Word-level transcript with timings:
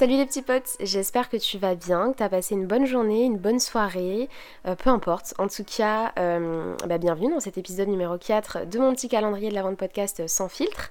Salut 0.00 0.16
les 0.16 0.24
petits 0.24 0.40
potes, 0.40 0.78
j'espère 0.80 1.28
que 1.28 1.36
tu 1.36 1.58
vas 1.58 1.74
bien, 1.74 2.12
que 2.12 2.16
tu 2.16 2.22
as 2.22 2.30
passé 2.30 2.54
une 2.54 2.66
bonne 2.66 2.86
journée, 2.86 3.24
une 3.24 3.36
bonne 3.36 3.60
soirée, 3.60 4.30
euh, 4.66 4.74
peu 4.74 4.88
importe. 4.88 5.34
En 5.36 5.46
tout 5.46 5.62
cas, 5.62 6.14
euh, 6.18 6.74
bah, 6.86 6.96
bienvenue 6.96 7.30
dans 7.30 7.38
cet 7.38 7.58
épisode 7.58 7.88
numéro 7.88 8.16
4 8.16 8.66
de 8.66 8.78
mon 8.78 8.94
petit 8.94 9.10
calendrier 9.10 9.50
de 9.50 9.54
la 9.54 9.60
vente 9.60 9.76
podcast 9.76 10.26
sans 10.26 10.48
filtre. 10.48 10.90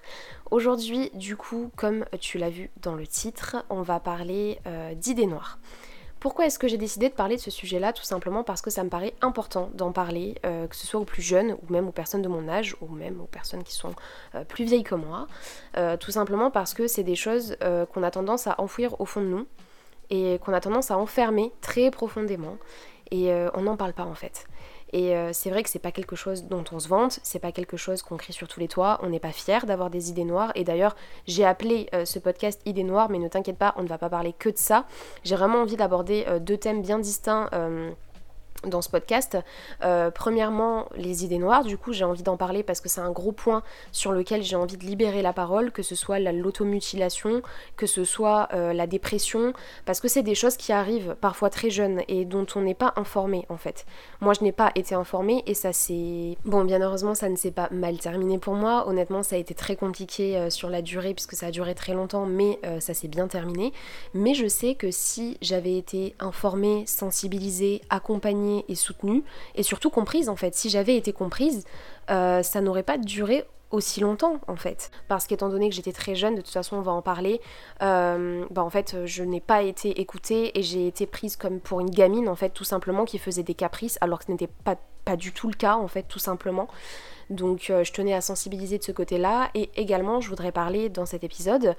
Aujourd'hui, 0.52 1.10
du 1.16 1.36
coup, 1.36 1.72
comme 1.76 2.06
tu 2.22 2.38
l'as 2.38 2.52
vu 2.52 2.70
dans 2.84 2.94
le 2.94 3.08
titre, 3.08 3.66
on 3.72 3.82
va 3.82 4.00
parler 4.00 4.59
euh, 4.68 4.93
d'idées 4.93 5.26
noires. 5.26 5.57
Pourquoi 6.20 6.45
est-ce 6.45 6.59
que 6.59 6.67
j'ai 6.67 6.77
décidé 6.77 7.07
de 7.07 7.13
parler 7.13 7.38
de 7.38 7.41
ce 7.41 7.51
sujet-là 7.51 7.93
Tout 7.93 8.04
simplement 8.04 8.43
parce 8.43 8.61
que 8.61 8.69
ça 8.69 8.83
me 8.83 8.89
paraît 8.89 9.13
important 9.21 9.69
d'en 9.73 9.93
parler, 9.93 10.36
euh, 10.45 10.68
que 10.68 10.75
ce 10.75 10.86
soit 10.86 10.99
aux 10.99 11.05
plus 11.05 11.21
jeunes 11.21 11.54
ou 11.54 11.71
même 11.71 11.88
aux 11.88 11.93
personnes 11.93 12.21
de 12.21 12.27
mon 12.27 12.49
âge 12.49 12.75
ou 12.81 12.88
même 12.88 13.21
aux 13.21 13.25
personnes 13.25 13.63
qui 13.63 13.73
sont 13.73 13.93
euh, 14.36 14.43
plus 14.43 14.65
vieilles 14.65 14.83
que 14.83 14.95
moi. 14.95 15.27
Euh, 15.77 15.95
tout 15.95 16.11
simplement 16.11 16.51
parce 16.51 16.73
que 16.73 16.87
c'est 16.87 17.04
des 17.04 17.15
choses 17.15 17.55
qu'on 17.93 18.04
a 18.04 18.11
tendance 18.11 18.47
à 18.47 18.59
enfouir 18.59 19.00
au 19.00 19.05
fond 19.05 19.21
de 19.21 19.27
nous 19.27 19.47
et 20.09 20.39
qu'on 20.43 20.54
a 20.54 20.60
tendance 20.60 20.91
à 20.91 20.97
enfermer 20.97 21.54
très 21.61 21.91
profondément 21.91 22.57
et 23.11 23.32
on 23.54 23.61
n'en 23.61 23.77
parle 23.77 23.93
pas 23.93 24.04
en 24.04 24.15
fait. 24.15 24.46
Et 24.92 25.16
euh, 25.16 25.32
c'est 25.34 25.50
vrai 25.50 25.64
que 25.64 25.70
c'est 25.70 25.79
pas 25.79 25.92
quelque 25.92 26.16
chose 26.16 26.46
dont 26.46 26.64
on 26.71 26.79
se 26.79 26.88
vante, 26.88 27.20
c'est 27.24 27.39
pas 27.39 27.52
quelque 27.52 27.78
chose 27.78 28.02
qu'on 28.02 28.18
crie 28.18 28.34
sur 28.34 28.47
tous 28.47 28.60
les 28.60 28.68
toits, 28.68 29.00
on 29.04 29.10
n'est 29.10 29.20
pas 29.20 29.32
fier 29.32 29.66
d'avoir 29.66 29.89
des 29.89 30.10
idées 30.10 30.24
noires. 30.24 30.52
Et 30.56 30.64
d'ailleurs, 30.64 30.96
j'ai 31.28 31.46
appelé 31.46 31.89
euh, 31.93 32.06
ce 32.06 32.20
podcast 32.20 32.61
Idées 32.66 32.84
noires, 32.84 33.09
mais 33.09 33.20
ne 33.20 33.28
t'inquiète 33.28 33.58
pas, 33.58 33.73
on 33.78 33.83
ne 33.83 33.88
va 33.88 33.97
pas 33.97 34.09
parler 34.09 34.33
que 34.33 34.50
de 34.50 34.58
ça. 34.58 34.86
J'ai 35.23 35.36
vraiment 35.36 35.61
envie 35.61 35.78
d'aborder 35.78 36.25
euh, 36.28 36.39
deux 36.39 36.58
thèmes 36.58 36.81
bien 36.81 37.00
distincts 37.00 37.50
dans 38.66 38.81
ce 38.81 38.89
podcast. 38.89 39.38
Euh, 39.83 40.11
premièrement, 40.11 40.88
les 40.95 41.23
idées 41.23 41.38
noires, 41.38 41.63
du 41.63 41.77
coup 41.77 41.94
j'ai 41.94 42.03
envie 42.03 42.23
d'en 42.23 42.38
parler 42.38 42.63
parce 42.63 42.81
que 42.81 42.89
c'est 42.89 43.02
un 43.02 43.11
gros 43.11 43.31
point 43.31 43.63
sur 43.91 44.11
lequel 44.11 44.44
j'ai 44.44 44.55
envie 44.55 44.77
de 44.77 44.85
libérer 44.85 45.22
la 45.22 45.33
parole, 45.33 45.72
que 45.72 45.83
ce 45.83 45.95
soit 45.95 46.19
l'automutilation, 46.19 47.41
que 47.77 47.85
ce 47.85 48.03
soit 48.03 48.49
euh, 48.53 48.73
la 48.73 48.88
dépression, 48.88 49.53
parce 49.85 49.99
que 49.99 50.08
c'est 50.08 50.23
des 50.23 50.35
choses 50.35 50.58
qui 50.58 50.73
arrivent 50.73 51.16
parfois 51.22 51.49
très 51.49 51.69
jeunes 51.69 52.02
et 52.08 52.25
dont 52.25 52.45
on 52.55 52.61
n'est 52.61 52.73
pas 52.73 52.93
informé 52.95 53.45
en 53.49 53.57
fait. 53.57 53.85
Moi 54.21 54.33
je 54.33 54.43
n'ai 54.43 54.51
pas 54.51 54.71
été 54.75 54.95
informée 54.95 55.44
et 55.45 55.53
ça 55.53 55.73
c'est... 55.73 56.38
Bon 56.45 56.66
bien 56.66 56.81
heureusement 56.81 57.16
ça 57.16 57.29
ne 57.29 57.35
s'est 57.35 57.51
pas 57.51 57.69
mal 57.71 57.97
terminé 57.97 58.38
pour 58.38 58.55
moi, 58.55 58.88
honnêtement 58.88 59.23
ça 59.23 59.35
a 59.35 59.39
été 59.39 59.53
très 59.53 59.75
compliqué 59.75 60.38
euh, 60.38 60.49
sur 60.49 60.69
la 60.69 60.81
durée 60.81 61.13
puisque 61.13 61.35
ça 61.35 61.47
a 61.47 61.51
duré 61.51 61.75
très 61.75 61.94
longtemps 61.94 62.25
mais 62.25 62.59
ça 62.79 62.94
s'est 62.94 63.07
bien 63.07 63.27
terminé. 63.27 63.71
Mais 64.13 64.33
je 64.33 64.47
sais 64.47 64.75
que 64.75 64.91
si 64.91 65.38
j'avais 65.41 65.77
été 65.77 66.16
informée, 66.19 66.83
sensibilisée, 66.85 67.81
accompagnée, 67.89 68.48
et 68.67 68.75
soutenue, 68.75 69.23
et 69.55 69.64
surtout 69.64 69.89
comprise 69.89 70.30
en 70.30 70.36
fait. 70.36 70.55
Si 70.55 70.69
j'avais 70.69 70.95
été 70.95 71.14
comprise, 71.14 71.66
euh, 72.09 72.44
ça 72.44 72.61
n'aurait 72.61 72.83
pas 72.83 72.97
duré 72.97 73.45
aussi 73.72 74.00
longtemps 74.00 74.39
en 74.47 74.56
fait. 74.56 74.91
Parce 75.08 75.28
qu'étant 75.28 75.50
donné 75.50 75.69
que 75.69 75.75
j'étais 75.75 75.91
très 75.91 76.16
jeune 76.16 76.36
de 76.36 76.41
toute 76.41 76.53
façon 76.53 76.78
on 76.78 76.81
va 76.81 76.91
en 76.91 77.03
parler 77.03 77.39
euh, 77.83 78.44
bah 78.50 78.64
en 78.64 78.69
fait 78.69 79.06
je 79.06 79.23
n'ai 79.23 79.41
pas 79.41 79.61
été 79.61 80.02
écoutée 80.02 80.58
et 80.58 80.64
j'ai 80.64 80.88
été 80.88 81.06
prise 81.06 81.36
comme 81.36 81.59
pour 81.59 81.80
une 81.80 81.91
gamine 81.91 82.30
en 82.30 82.36
fait 82.36 82.50
tout 82.50 82.64
simplement 82.64 83.06
qui 83.06 83.19
faisait 83.19 83.44
des 83.44 83.53
caprices 83.53 84.00
alors 84.02 84.19
que 84.19 84.25
ce 84.25 84.31
n'était 84.31 84.50
pas, 84.63 84.75
pas 85.06 85.16
du 85.16 85.34
tout 85.34 85.47
le 85.47 85.53
cas 85.53 85.75
en 85.75 85.88
fait 85.88 86.03
tout 86.03 86.19
simplement. 86.19 86.67
Donc 87.30 87.69
euh, 87.69 87.84
je 87.84 87.94
tenais 87.94 88.16
à 88.16 88.22
sensibiliser 88.22 88.80
de 88.80 88.84
ce 88.84 88.91
côté 88.91 89.19
là 89.19 89.52
et 89.53 89.69
également 89.75 90.19
je 90.19 90.30
voudrais 90.30 90.52
parler 90.52 90.89
dans 90.89 91.06
cet 91.06 91.23
épisode 91.23 91.75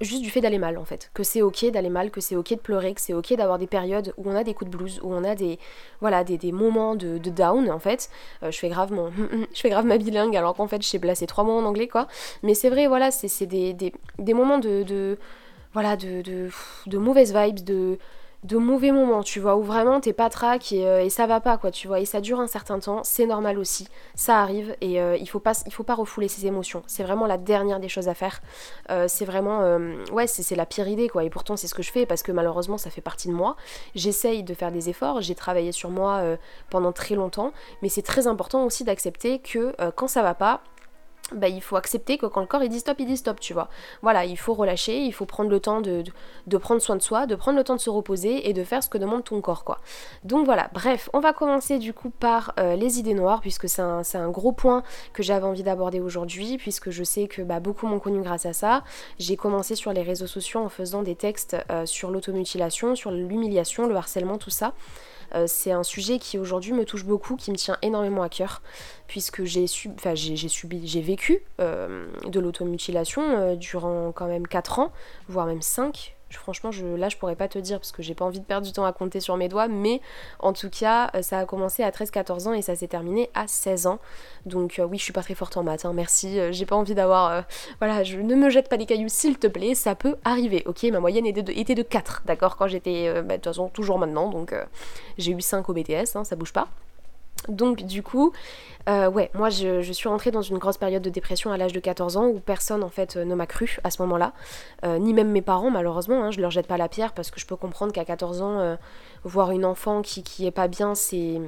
juste 0.00 0.22
du 0.22 0.30
fait 0.30 0.40
d'aller 0.40 0.58
mal 0.58 0.76
en 0.78 0.84
fait, 0.84 1.10
que 1.14 1.22
c'est 1.22 1.42
ok 1.42 1.70
d'aller 1.70 1.88
mal, 1.88 2.10
que 2.10 2.20
c'est 2.20 2.36
ok 2.36 2.50
de 2.50 2.56
pleurer, 2.56 2.94
que 2.94 3.00
c'est 3.00 3.14
ok 3.14 3.34
d'avoir 3.34 3.58
des 3.58 3.66
périodes 3.66 4.12
où 4.16 4.30
on 4.30 4.34
a 4.36 4.44
des 4.44 4.54
coups 4.54 4.70
de 4.70 4.76
blues, 4.76 5.00
où 5.02 5.12
on 5.12 5.24
a 5.24 5.34
des 5.34 5.58
voilà 6.00 6.24
des, 6.24 6.52
moments 6.52 6.94
de, 6.94 7.18
down 7.18 7.70
en 7.70 7.78
fait. 7.78 8.10
Euh, 8.42 8.50
je 8.50 8.58
fais 8.58 8.68
grave 8.68 8.92
mon 8.92 9.10
je 9.54 9.60
fais 9.60 9.70
grave 9.70 9.86
ma 9.86 9.98
bilingue 9.98 10.36
alors 10.36 10.54
qu'en 10.54 10.68
fait 10.68 10.82
je 10.82 10.88
sais 10.88 10.98
placer 10.98 11.26
trois 11.26 11.44
mots 11.44 11.58
en 11.58 11.64
anglais 11.64 11.88
quoi. 11.88 12.06
Mais 12.42 12.54
c'est 12.54 12.70
vrai 12.70 12.86
voilà 12.86 13.10
c'est 13.10 13.46
des, 13.46 13.72
des, 13.72 14.34
moments 14.34 14.58
de, 14.58 14.82
de 14.82 15.18
voilà 15.72 15.96
de, 15.96 16.22
de, 16.22 16.50
de 16.86 16.98
mauvaises 16.98 17.34
vibes, 17.34 17.64
de 17.64 17.98
de 18.44 18.56
mauvais 18.56 18.92
moments, 18.92 19.24
tu 19.24 19.40
vois, 19.40 19.56
où 19.56 19.62
vraiment 19.62 20.00
t'es 20.00 20.12
pas 20.12 20.30
euh, 20.72 21.00
et, 21.00 21.10
ça 21.10 21.26
va 21.26 21.40
pas, 21.40 21.58
quoi, 21.58 21.70
tu 21.72 21.88
vois, 21.88 21.98
et 21.98 22.04
ça 22.04 22.20
dure 22.20 22.38
un 22.38 22.46
certain 22.46 22.78
temps, 22.78 23.02
c'est 23.02 23.26
normal 23.26 23.58
aussi, 23.58 23.88
ça 24.14 24.40
arrive 24.40 24.76
et 24.80 25.00
euh, 25.00 25.16
il 25.16 25.28
faut 25.28 25.40
pas 25.40 25.52
il 25.66 25.72
faut 25.72 25.82
pas 25.82 25.94
refouler 25.94 26.28
ses 26.28 26.46
émotions. 26.46 26.82
C'est 26.86 27.02
vraiment 27.02 27.26
la 27.26 27.36
dernière 27.36 27.80
des 27.80 27.88
choses 27.88 28.08
à 28.08 28.14
faire. 28.14 28.40
Euh, 28.90 29.06
c'est 29.08 29.24
vraiment 29.24 29.78
ouais, 30.12 30.26
c'est 30.26 30.54
la 30.54 30.66
pire 30.66 30.86
idée, 30.86 31.08
quoi. 31.08 31.24
Et 31.24 31.30
pourtant 31.30 31.56
c'est 31.56 31.66
ce 31.66 31.74
que 31.74 31.82
je 31.82 31.90
fais 31.90 32.06
parce 32.06 32.22
que 32.22 32.30
malheureusement 32.30 32.78
ça 32.78 32.90
fait 32.90 33.00
partie 33.00 33.28
de 33.28 33.32
moi. 33.32 33.56
J'essaye 33.94 34.44
de 34.44 34.54
faire 34.54 34.70
des 34.70 34.88
efforts, 34.88 35.20
j'ai 35.20 35.34
travaillé 35.34 35.72
sur 35.72 35.90
moi 35.90 36.22
pendant 36.70 36.92
très 36.92 37.16
longtemps, 37.16 37.52
mais 37.82 37.88
c'est 37.88 38.02
très 38.02 38.26
important 38.26 38.64
aussi 38.64 38.84
d'accepter 38.84 39.40
que 39.40 39.74
quand 39.96 40.08
ça 40.08 40.22
va 40.22 40.34
pas, 40.34 40.62
bah, 41.32 41.48
il 41.48 41.60
faut 41.60 41.76
accepter 41.76 42.18
que 42.18 42.26
quand 42.26 42.40
le 42.40 42.46
corps 42.46 42.62
il 42.62 42.68
dit 42.68 42.80
stop, 42.80 42.96
il 43.00 43.06
dit 43.06 43.16
stop, 43.16 43.40
tu 43.40 43.52
vois. 43.52 43.68
Voilà, 44.02 44.24
il 44.24 44.38
faut 44.38 44.54
relâcher, 44.54 44.98
il 44.98 45.12
faut 45.12 45.26
prendre 45.26 45.50
le 45.50 45.60
temps 45.60 45.80
de, 45.80 46.04
prendre 46.58 46.80
soin 46.80 46.96
de 46.96 47.02
soi, 47.02 47.26
de 47.26 47.34
prendre 47.34 47.58
le 47.58 47.64
temps 47.64 47.76
de 47.76 47.80
se 47.80 47.90
reposer 47.90 48.48
et 48.48 48.52
de 48.52 48.64
faire 48.64 48.82
ce 48.82 48.88
que 48.88 48.98
demande 48.98 49.24
ton 49.24 49.40
corps, 49.40 49.64
quoi. 49.64 49.78
Donc 50.24 50.44
voilà, 50.44 50.70
bref, 50.72 51.10
on 51.12 51.20
va 51.20 51.32
commencer 51.32 51.78
du 51.78 51.92
coup 51.92 52.10
par 52.10 52.54
euh, 52.58 52.76
les 52.76 52.98
idées 52.98 53.14
noires, 53.14 53.40
puisque 53.40 53.68
c'est 53.68 53.82
un, 53.82 54.02
un, 54.14 54.28
gros 54.30 54.52
point 54.52 54.82
que 55.12 55.22
j'avais 55.22 55.46
envie 55.46 55.62
d'aborder 55.62 56.00
aujourd'hui, 56.00 56.56
puisque 56.58 56.90
je 56.90 57.04
sais 57.04 57.28
que 57.28 57.42
bah, 57.42 57.60
beaucoup 57.60 57.86
m'ont 57.86 57.98
connu 57.98 58.22
grâce 58.22 58.46
à 58.46 58.52
ça. 58.52 58.84
J'ai 59.18 59.36
commencé 59.36 59.74
sur 59.74 59.92
les 59.92 60.02
réseaux 60.02 60.26
sociaux 60.26 60.60
en 60.60 60.68
faisant 60.68 61.02
des 61.02 61.14
textes 61.14 61.56
euh, 61.70 61.86
sur 61.86 62.10
l'automutilation, 62.10 62.94
sur 62.94 63.10
l'humiliation, 63.10 63.86
le 63.86 63.96
harcèlement, 63.96 64.38
tout 64.38 64.50
ça. 64.50 64.72
Euh, 65.34 65.44
c'est 65.46 65.72
un 65.72 65.82
sujet 65.82 66.18
qui 66.18 66.38
aujourd'hui 66.38 66.72
me 66.72 66.84
touche 66.84 67.04
beaucoup, 67.04 67.36
qui 67.36 67.50
me 67.50 67.56
tient 67.56 67.76
énormément 67.82 68.22
à 68.22 68.28
cœur, 68.28 68.62
puisque 69.06 69.44
j'ai 69.44 69.66
subi, 69.66 70.86
j'ai 70.86 71.00
vécu 71.00 71.42
euh, 71.60 72.06
de 72.26 72.40
l'automutilation 72.40 73.22
euh, 73.22 73.56
durant 73.56 74.12
quand 74.12 74.26
même 74.26 74.46
4 74.46 74.78
ans, 74.78 74.92
voire 75.28 75.46
même 75.46 75.62
5, 75.62 76.16
franchement, 76.30 76.70
je, 76.70 76.86
là, 76.86 77.08
je 77.08 77.16
pourrais 77.16 77.36
pas 77.36 77.48
te 77.48 77.58
dire 77.58 77.78
parce 77.78 77.92
que 77.92 78.02
j'ai 78.02 78.14
pas 78.14 78.24
envie 78.24 78.40
de 78.40 78.44
perdre 78.44 78.66
du 78.66 78.72
temps 78.72 78.84
à 78.84 78.92
compter 78.92 79.20
sur 79.20 79.36
mes 79.36 79.48
doigts, 79.48 79.68
mais 79.68 80.00
en 80.38 80.52
tout 80.52 80.70
cas, 80.70 81.10
ça 81.22 81.38
a 81.38 81.44
commencé 81.44 81.82
à 81.82 81.90
13-14 81.90 82.48
ans 82.48 82.52
et 82.52 82.62
ça 82.62 82.76
s'est 82.76 82.88
terminé 82.88 83.30
à 83.34 83.46
16 83.46 83.86
ans. 83.86 83.98
Donc, 84.46 84.80
oui, 84.84 84.98
je 84.98 85.04
suis 85.04 85.12
pas 85.12 85.22
très 85.22 85.34
forte 85.34 85.56
en 85.56 85.62
maths, 85.62 85.84
hein, 85.84 85.92
merci. 85.92 86.38
j'ai 86.52 86.66
pas 86.66 86.76
envie 86.76 86.94
d'avoir. 86.94 87.44
voilà, 87.80 88.02
je 88.04 88.18
ne 88.18 88.34
me 88.34 88.50
jette 88.50 88.68
pas 88.68 88.76
des 88.76 88.86
cailloux, 88.86 89.08
s'il 89.08 89.38
te 89.38 89.46
plaît, 89.46 89.74
ça 89.74 89.94
peut 89.94 90.16
arriver. 90.24 90.62
Ok, 90.66 90.82
ma 90.84 91.00
moyenne 91.00 91.26
était 91.26 91.42
de, 91.42 91.52
était 91.52 91.74
de 91.74 91.82
4, 91.82 92.22
d'accord, 92.26 92.56
quand 92.56 92.68
j'étais. 92.68 93.12
Bah, 93.22 93.22
de 93.22 93.34
toute 93.34 93.44
façon, 93.44 93.68
toujours 93.68 93.98
maintenant, 93.98 94.28
donc 94.28 94.54
j'ai 95.16 95.32
eu 95.32 95.40
5 95.40 95.68
au 95.68 95.72
BTS, 95.72 96.16
hein, 96.16 96.24
ça 96.24 96.36
bouge 96.36 96.52
pas. 96.52 96.68
Donc 97.46 97.82
du 97.84 98.02
coup, 98.02 98.32
euh, 98.88 99.08
ouais, 99.08 99.30
moi 99.34 99.50
je, 99.50 99.92
suis 99.92 100.08
rentrée 100.08 100.30
dans 100.30 100.42
une 100.42 100.58
grosse 100.58 100.76
période 100.76 101.02
de 101.02 101.10
dépression 101.10 101.52
à 101.52 101.56
l'âge 101.56 101.72
de 101.72 101.80
14 101.80 102.16
ans 102.16 102.26
où 102.26 102.40
personne 102.40 102.82
en 102.82 102.88
fait 102.88 103.16
ne 103.16 103.34
m'a 103.34 103.46
cru 103.46 103.78
à 103.84 103.90
ce 103.90 104.02
moment-là, 104.02 104.32
euh, 104.84 104.98
ni 104.98 105.14
même 105.14 105.30
mes 105.30 105.42
parents 105.42 105.70
malheureusement, 105.70 106.24
hein, 106.24 106.30
je 106.30 106.40
leur 106.40 106.50
jette 106.50 106.66
pas 106.66 106.76
la 106.76 106.88
pierre 106.88 107.12
parce 107.12 107.30
que 107.30 107.38
je 107.38 107.46
peux 107.46 107.56
comprendre 107.56 107.92
qu'à 107.92 108.04
14 108.04 108.42
ans, 108.42 108.58
euh, 108.58 108.76
voir 109.24 109.50
une 109.50 109.64
enfant 109.64 110.02
qui, 110.02 110.22
qui 110.22 110.46
est 110.46 110.50
pas 110.50 110.68
bien, 110.68 110.94
c'est 110.94 111.40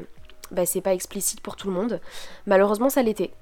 bah, 0.50 0.66
c'est 0.66 0.80
pas 0.80 0.94
explicite 0.94 1.40
pour 1.40 1.56
tout 1.56 1.68
le 1.68 1.74
monde. 1.74 2.00
Malheureusement 2.46 2.88
ça 2.88 3.02
l'était. 3.02 3.32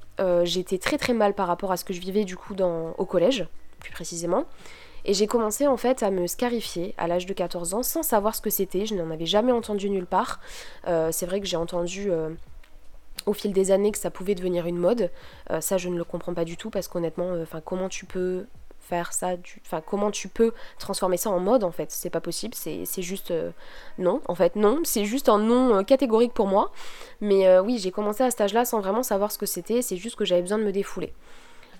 J'étais 0.42 0.78
très 0.78 0.98
très 0.98 1.12
mal 1.12 1.32
par 1.32 1.46
rapport 1.46 1.70
à 1.70 1.76
ce 1.76 1.84
que 1.84 1.92
je 1.92 2.00
vivais 2.00 2.24
du 2.24 2.36
coup 2.36 2.54
dans, 2.54 2.90
au 2.98 3.04
collège, 3.04 3.46
plus 3.78 3.92
précisément. 3.92 4.46
Et 5.08 5.14
j'ai 5.14 5.26
commencé 5.26 5.66
en 5.66 5.78
fait 5.78 6.02
à 6.02 6.10
me 6.10 6.26
scarifier 6.26 6.94
à 6.98 7.08
l'âge 7.08 7.24
de 7.24 7.32
14 7.32 7.72
ans 7.72 7.82
sans 7.82 8.02
savoir 8.02 8.34
ce 8.34 8.42
que 8.42 8.50
c'était. 8.50 8.84
Je 8.84 8.94
n'en 8.94 9.10
avais 9.10 9.24
jamais 9.24 9.52
entendu 9.52 9.88
nulle 9.88 10.04
part. 10.04 10.38
Euh, 10.86 11.08
c'est 11.12 11.24
vrai 11.24 11.40
que 11.40 11.46
j'ai 11.46 11.56
entendu 11.56 12.10
euh, 12.10 12.28
au 13.24 13.32
fil 13.32 13.54
des 13.54 13.70
années 13.70 13.90
que 13.90 13.96
ça 13.96 14.10
pouvait 14.10 14.34
devenir 14.34 14.66
une 14.66 14.76
mode. 14.76 15.10
Euh, 15.50 15.62
ça, 15.62 15.78
je 15.78 15.88
ne 15.88 15.96
le 15.96 16.04
comprends 16.04 16.34
pas 16.34 16.44
du 16.44 16.58
tout 16.58 16.68
parce 16.68 16.88
qu'honnêtement, 16.88 17.30
enfin, 17.40 17.62
comment 17.62 17.88
tu 17.88 18.04
peux 18.04 18.44
faire 18.80 19.14
ça 19.14 19.30
Enfin, 19.64 19.80
comment 19.80 20.10
tu 20.10 20.28
peux 20.28 20.52
transformer 20.78 21.16
ça 21.16 21.30
en 21.30 21.40
mode 21.40 21.64
en 21.64 21.72
fait? 21.72 21.90
C'est 21.90 22.10
pas 22.10 22.20
possible. 22.20 22.52
C'est 22.54 22.84
juste 22.98 23.32
non. 23.96 24.20
En 24.28 24.34
fait, 24.34 24.56
non. 24.56 24.82
C'est 24.84 25.06
juste 25.06 25.30
un 25.30 25.38
non 25.38 25.84
catégorique 25.84 26.34
pour 26.34 26.48
moi. 26.48 26.70
Mais 27.22 27.58
oui, 27.60 27.78
j'ai 27.78 27.92
commencé 27.92 28.24
à 28.24 28.30
cet 28.30 28.42
âge-là 28.42 28.66
sans 28.66 28.80
vraiment 28.80 29.02
savoir 29.02 29.32
ce 29.32 29.38
que 29.38 29.46
c'était. 29.46 29.80
C'est 29.80 29.96
juste 29.96 30.16
que 30.16 30.26
j'avais 30.26 30.42
besoin 30.42 30.58
de 30.58 30.64
me 30.64 30.72
défouler 30.72 31.14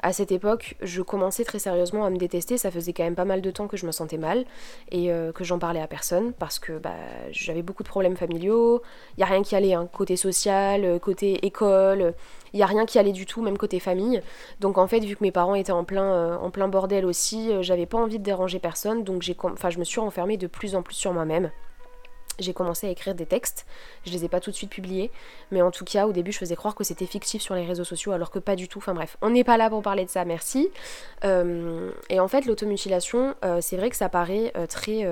à 0.01 0.13
cette 0.13 0.31
époque, 0.31 0.77
je 0.81 1.03
commençais 1.03 1.45
très 1.45 1.59
sérieusement 1.59 2.05
à 2.05 2.11
me 2.11 2.17
détester. 2.17 2.57
Ça 2.57 2.71
faisait 2.71 2.93
quand 2.93 3.03
même 3.03 3.15
pas 3.15 3.25
mal 3.25 3.43
de 3.43 3.51
temps 3.51 3.67
que 3.67 3.77
je 3.77 3.87
me 3.87 3.93
sentais 3.93 4.19
mal 4.19 4.45
et 4.91 5.11
euh, 5.13 5.33
que 5.33 5.45
j'en 5.45 5.59
parlais 5.59 5.81
à 5.81 5.87
personne 5.87 6.33
parce 6.33 6.59
que 6.59 6.79
bah, 6.79 6.95
j'avais 7.31 7.63
beaucoup 7.63 7.83
de 7.83 7.89
problèmes 7.89 8.17
familiaux. 8.17 8.83
Il 9.17 9.21
y 9.21 9.23
a 9.25 9.27
rien 9.27 9.43
qui 9.43 9.57
allait, 9.57 9.75
hein. 9.75 9.89
côté 9.93 10.17
social, 10.17 10.85
euh, 10.85 10.99
côté 10.99 11.45
école. 11.45 12.15
Il 12.53 12.61
y 12.61 12.63
a 12.63 12.67
rien 12.67 12.87
qui 12.87 12.99
allait 12.99 13.13
du 13.13 13.27
tout, 13.27 13.43
même 13.43 13.59
côté 13.59 13.81
famille. 13.81 14.23
Donc 14.61 14.79
en 14.79 14.87
fait, 14.87 15.01
vu 15.01 15.17
que 15.17 15.23
mes 15.23 15.33
parents 15.33 15.55
étaient 15.55 15.73
en 15.73 15.85
plein, 15.85 16.05
euh, 16.05 16.37
en 16.37 16.51
plein 16.51 16.69
bordel 16.69 17.05
aussi, 17.05 17.51
j'avais 17.63 17.87
pas 17.87 17.99
envie 17.99 18.19
de 18.19 18.25
déranger 18.25 18.59
personne. 18.61 19.05
Donc 19.05 19.23
j'ai, 19.23 19.37
enfin, 19.43 19.71
je 19.71 19.79
me 19.79 19.85
suis 19.85 20.01
renfermée 20.01 20.37
de 20.37 20.47
plus 20.47 20.77
en 20.77 20.83
plus 20.83 20.95
sur 20.95 21.13
moi-même 21.13 21.51
j'ai 22.39 22.53
commencé 22.53 22.87
à 22.87 22.91
écrire 22.91 23.15
des 23.15 23.27
textes. 23.27 23.67
Je 24.07 24.13
les 24.13 24.25
ai 24.25 24.29
pas 24.29 24.41
tout 24.41 24.51
de 24.51 24.57
suite 24.57 24.71
publiés, 24.71 25.11
mais 25.51 25.63
en 25.63 25.71
tout 25.71 25.85
cas, 25.85 26.07
au 26.07 26.13
début, 26.13 26.33
je 26.33 26.39
faisais 26.39 26.57
croire 26.57 26.75
que 26.75 26.85
c'était 26.85 27.07
fictif 27.07 27.43
sur 27.43 27.55
les 27.55 27.65
réseaux 27.65 27.85
sociaux, 27.85 28.13
alors 28.13 28.31
que 28.31 28.39
pas 28.39 28.57
du 28.57 28.69
tout. 28.69 28.79
Enfin 28.79 28.95
bref, 28.95 29.17
on 29.23 29.31
n'est 29.31 29.45
pas 29.45 29.57
là 29.57 29.71
pour 29.71 29.83
parler 29.83 30.05
de 30.05 30.11
ça, 30.11 30.25
merci. 30.25 30.69
Euh, 31.25 31.91
et 32.11 32.21
en 32.21 32.29
fait, 32.29 32.47
l'automutilation, 32.47 33.35
euh, 33.45 33.61
c'est 33.61 33.77
vrai 33.77 33.91
que 33.91 33.97
ça 33.97 34.09
paraît 34.09 34.53
euh, 34.57 34.67
très, 34.67 35.07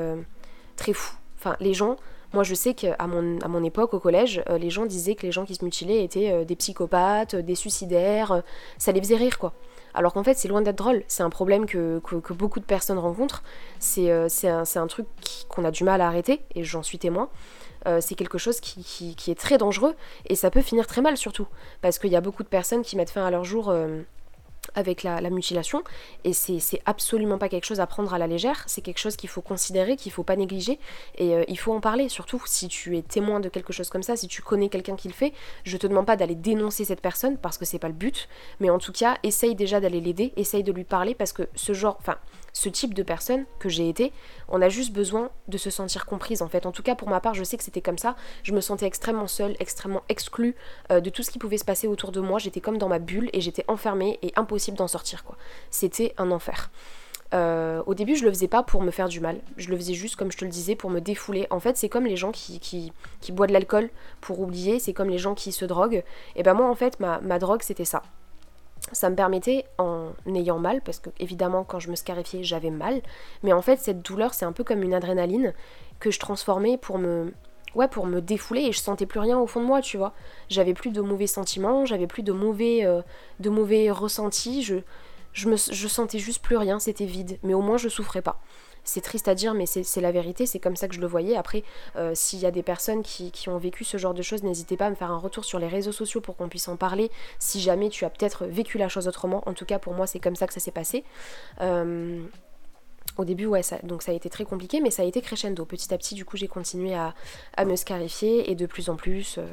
très 0.76 0.92
fou. 0.92 1.16
Enfin, 1.38 1.56
les 1.60 1.74
gens, 1.74 1.96
moi 2.32 2.42
je 2.42 2.54
sais 2.54 2.74
qu'à 2.74 3.06
mon, 3.06 3.38
à 3.40 3.48
mon 3.48 3.62
époque, 3.62 3.94
au 3.94 4.00
collège, 4.00 4.42
les 4.58 4.70
gens 4.70 4.86
disaient 4.86 5.14
que 5.14 5.26
les 5.26 5.32
gens 5.32 5.44
qui 5.44 5.54
se 5.54 5.64
mutilaient 5.64 6.02
étaient 6.02 6.44
des 6.44 6.56
psychopathes, 6.56 7.36
des 7.36 7.54
suicidaires, 7.54 8.42
ça 8.78 8.92
les 8.92 9.00
faisait 9.00 9.16
rire 9.16 9.38
quoi. 9.38 9.52
Alors 9.96 10.12
qu'en 10.12 10.22
fait, 10.22 10.34
c'est 10.34 10.46
loin 10.46 10.62
d'être 10.62 10.76
drôle. 10.76 11.02
C'est 11.08 11.22
un 11.22 11.30
problème 11.30 11.66
que, 11.66 12.00
beaucoup 12.30 12.60
de 12.60 12.64
personnes 12.64 12.98
rencontrent. 12.98 13.42
C'est 13.80 14.10
un, 14.10 14.62
un, 14.76 14.86
truc 14.86 15.06
qu'on 15.48 15.64
a 15.64 15.70
du 15.72 15.82
mal 15.82 16.00
à 16.00 16.06
arrêter, 16.06 16.42
et 16.54 16.62
j'en 16.62 16.82
suis 16.82 16.98
témoin. 16.98 17.28
c'est 18.00 18.14
quelque 18.14 18.38
chose 18.38 18.60
qui, 18.60 18.84
qui, 19.16 19.30
est 19.30 19.34
très 19.34 19.58
dangereux 19.58 19.94
et 20.26 20.34
ça 20.34 20.50
peut 20.50 20.62
finir 20.62 20.86
très 20.86 21.02
mal 21.02 21.16
surtout 21.16 21.46
parce 21.82 21.98
qu'il 21.98 22.10
y 22.10 22.16
a 22.16 22.20
beaucoup 22.20 22.42
de 22.42 22.48
personnes 22.48 22.82
qui 22.82 22.96
mettent 22.96 23.10
fin 23.10 23.24
à 23.24 23.30
leur 23.30 23.44
jour 23.44 23.72
avec 24.74 25.02
la, 25.02 25.20
mutilation. 25.30 25.82
Et 26.24 26.32
c'est 26.32 26.80
absolument 26.84 27.38
pas 27.38 27.48
quelque 27.48 27.64
chose 27.64 27.80
à 27.80 27.86
prendre 27.86 28.14
à 28.14 28.18
la 28.18 28.26
légère, 28.26 28.64
c'est 28.66 28.80
quelque 28.80 28.98
chose 28.98 29.16
qu'il 29.16 29.28
faut 29.28 29.42
considérer, 29.42 29.96
qu'il 29.96 30.12
faut 30.12 30.22
pas 30.22 30.36
négliger. 30.36 30.78
Et 31.16 31.34
euh, 31.34 31.44
il 31.48 31.58
faut 31.58 31.72
en 31.72 31.80
parler, 31.80 32.08
surtout 32.08 32.42
si 32.46 32.68
tu 32.68 32.96
es 32.96 33.02
témoin 33.02 33.40
de 33.40 33.48
quelque 33.48 33.72
chose 33.72 33.90
comme 33.90 34.02
ça, 34.02 34.16
si 34.16 34.28
tu 34.28 34.42
connais 34.42 34.68
quelqu'un 34.68 34.96
qui 34.96 35.08
le 35.08 35.14
fait, 35.14 35.32
je 35.64 35.76
te 35.76 35.86
demande 35.86 36.06
pas 36.06 36.16
d'aller 36.16 36.34
dénoncer 36.34 36.84
cette 36.84 37.00
personne 37.00 37.36
parce 37.36 37.58
que 37.58 37.64
c'est 37.64 37.78
pas 37.78 37.88
le 37.88 37.94
but, 37.94 38.28
mais 38.60 38.70
en 38.70 38.78
tout 38.78 38.92
cas 38.92 39.18
essaye 39.22 39.54
déjà 39.54 39.80
d'aller 39.80 40.00
l'aider, 40.00 40.32
essaye 40.36 40.62
de 40.62 40.72
lui 40.72 40.84
parler 40.84 41.14
parce 41.14 41.32
que 41.32 41.48
ce 41.54 41.72
genre, 41.72 41.96
enfin 42.00 42.16
ce 42.56 42.70
type 42.70 42.94
de 42.94 43.02
personne 43.02 43.44
que 43.58 43.68
j'ai 43.68 43.86
été, 43.86 44.14
on 44.48 44.62
a 44.62 44.70
juste 44.70 44.90
besoin 44.90 45.28
de 45.46 45.58
se 45.58 45.68
sentir 45.68 46.06
comprise 46.06 46.40
en 46.40 46.48
fait. 46.48 46.64
En 46.64 46.72
tout 46.72 46.82
cas 46.82 46.94
pour 46.94 47.10
ma 47.10 47.20
part, 47.20 47.34
je 47.34 47.44
sais 47.44 47.58
que 47.58 47.62
c'était 47.62 47.82
comme 47.82 47.98
ça. 47.98 48.16
Je 48.44 48.52
me 48.52 48.62
sentais 48.62 48.86
extrêmement 48.86 49.26
seule, 49.26 49.56
extrêmement 49.60 50.02
exclue 50.08 50.56
euh, 50.90 51.00
de 51.00 51.10
tout 51.10 51.22
ce 51.22 51.30
qui 51.30 51.38
pouvait 51.38 51.58
se 51.58 51.66
passer 51.66 51.86
autour 51.86 52.12
de 52.12 52.20
moi. 52.20 52.38
J'étais 52.38 52.62
comme 52.62 52.78
dans 52.78 52.88
ma 52.88 52.98
bulle 52.98 53.28
et 53.34 53.42
j'étais 53.42 53.66
enfermée 53.68 54.18
et 54.22 54.32
impossible 54.36 54.78
d'en 54.78 54.88
sortir 54.88 55.22
quoi. 55.22 55.36
C'était 55.70 56.14
un 56.16 56.30
enfer. 56.30 56.70
Euh, 57.34 57.82
au 57.84 57.92
début, 57.92 58.16
je 58.16 58.24
le 58.24 58.30
faisais 58.30 58.48
pas 58.48 58.62
pour 58.62 58.80
me 58.80 58.90
faire 58.90 59.10
du 59.10 59.20
mal. 59.20 59.38
Je 59.58 59.68
le 59.68 59.76
faisais 59.76 59.92
juste, 59.92 60.16
comme 60.16 60.32
je 60.32 60.38
te 60.38 60.44
le 60.46 60.50
disais, 60.50 60.76
pour 60.76 60.88
me 60.88 61.00
défouler. 61.00 61.46
En 61.50 61.60
fait, 61.60 61.76
c'est 61.76 61.90
comme 61.90 62.06
les 62.06 62.16
gens 62.16 62.32
qui, 62.32 62.58
qui, 62.60 62.92
boivent 63.32 63.48
de 63.48 63.52
l'alcool 63.52 63.90
pour 64.22 64.40
oublier. 64.40 64.78
C'est 64.78 64.94
comme 64.94 65.10
les 65.10 65.18
gens 65.18 65.34
qui 65.34 65.52
se 65.52 65.66
droguent. 65.66 66.04
Et 66.36 66.42
ben 66.42 66.54
moi, 66.54 66.70
en 66.70 66.74
fait, 66.74 67.00
ma, 67.00 67.20
ma 67.20 67.38
drogue, 67.38 67.60
c'était 67.62 67.84
ça 67.84 68.02
ça 68.92 69.10
me 69.10 69.16
permettait, 69.16 69.64
en 69.78 70.10
ayant 70.34 70.58
mal, 70.58 70.80
parce 70.82 70.98
que 70.98 71.10
évidemment 71.18 71.64
quand 71.64 71.78
je 71.78 71.90
me 71.90 71.96
scarifiais 71.96 72.44
j'avais 72.44 72.70
mal, 72.70 73.02
mais 73.42 73.52
en 73.52 73.62
fait 73.62 73.78
cette 73.78 74.02
douleur 74.02 74.34
c'est 74.34 74.44
un 74.44 74.52
peu 74.52 74.64
comme 74.64 74.82
une 74.82 74.94
adrénaline 74.94 75.52
que 76.00 76.10
je 76.10 76.18
transformais 76.18 76.78
pour 76.78 76.98
me, 76.98 77.32
ouais, 77.74 77.88
pour 77.88 78.06
me 78.06 78.20
défouler 78.20 78.62
et 78.62 78.72
je 78.72 78.78
sentais 78.78 79.06
plus 79.06 79.20
rien 79.20 79.38
au 79.38 79.46
fond 79.46 79.60
de 79.60 79.66
moi, 79.66 79.80
tu 79.80 79.96
vois. 79.96 80.12
J'avais 80.48 80.74
plus 80.74 80.90
de 80.90 81.00
mauvais 81.00 81.26
sentiments, 81.26 81.84
j'avais 81.84 82.06
plus 82.06 82.22
de 82.22 82.32
mauvais, 82.32 82.84
euh, 82.84 83.02
de 83.40 83.50
mauvais 83.50 83.90
ressentis, 83.90 84.62
je, 84.62 84.76
je, 85.32 85.48
me, 85.48 85.56
je 85.56 85.88
sentais 85.88 86.18
juste 86.18 86.42
plus 86.42 86.56
rien, 86.56 86.78
c'était 86.78 87.06
vide, 87.06 87.38
mais 87.42 87.54
au 87.54 87.60
moins 87.60 87.76
je 87.76 87.88
souffrais 87.88 88.22
pas. 88.22 88.40
C'est 88.86 89.00
triste 89.00 89.26
à 89.26 89.34
dire, 89.34 89.52
mais 89.52 89.66
c'est 89.66 90.00
la 90.00 90.12
vérité, 90.12 90.46
c'est 90.46 90.60
comme 90.60 90.76
ça 90.76 90.86
que 90.86 90.94
je 90.94 91.00
le 91.00 91.08
voyais. 91.08 91.36
Après, 91.36 91.64
euh, 91.96 92.12
s'il 92.14 92.38
y 92.38 92.46
a 92.46 92.52
des 92.52 92.62
personnes 92.62 93.02
qui, 93.02 93.32
ont 93.48 93.58
vécu 93.58 93.84
ce 93.84 93.96
genre 93.98 94.14
de 94.14 94.22
choses, 94.22 94.44
n'hésitez 94.44 94.76
pas 94.76 94.86
à 94.86 94.90
me 94.90 94.94
faire 94.94 95.10
un 95.10 95.18
retour 95.18 95.44
sur 95.44 95.58
les 95.58 95.66
réseaux 95.66 95.92
sociaux 95.92 96.20
pour 96.20 96.36
qu'on 96.36 96.48
puisse 96.48 96.68
en 96.68 96.76
parler. 96.76 97.10
Si 97.40 97.60
jamais 97.60 97.90
tu 97.90 98.04
as 98.04 98.10
peut-être 98.10 98.46
vécu 98.46 98.78
la 98.78 98.88
chose 98.88 99.08
autrement, 99.08 99.42
en 99.46 99.54
tout 99.54 99.64
cas 99.64 99.80
pour 99.80 99.92
moi, 99.92 100.06
c'est 100.06 100.20
comme 100.20 100.36
ça 100.36 100.46
que 100.46 100.54
ça 100.54 100.60
s'est 100.60 100.70
passé. 100.70 101.04
Euh, 101.60 102.22
au 103.18 103.24
début, 103.24 103.46
ouais, 103.46 103.62
ça, 103.62 103.78
donc 103.82 104.02
ça 104.02 104.12
a 104.12 104.14
été 104.14 104.30
très 104.30 104.44
compliqué, 104.44 104.80
mais 104.80 104.90
ça 104.90 105.02
a 105.02 105.04
été 105.04 105.20
crescendo. 105.20 105.64
Petit 105.64 105.92
à 105.92 105.98
petit, 105.98 106.14
du 106.14 106.24
coup, 106.24 106.36
j'ai 106.36 106.48
continué 106.48 106.94
à, 106.94 107.14
me 107.64 107.74
scarifier 107.74 108.50
et 108.50 108.54
de 108.54 108.66
plus 108.66 108.88
en 108.88 108.96
plus. 108.96 109.38
Euh, 109.38 109.46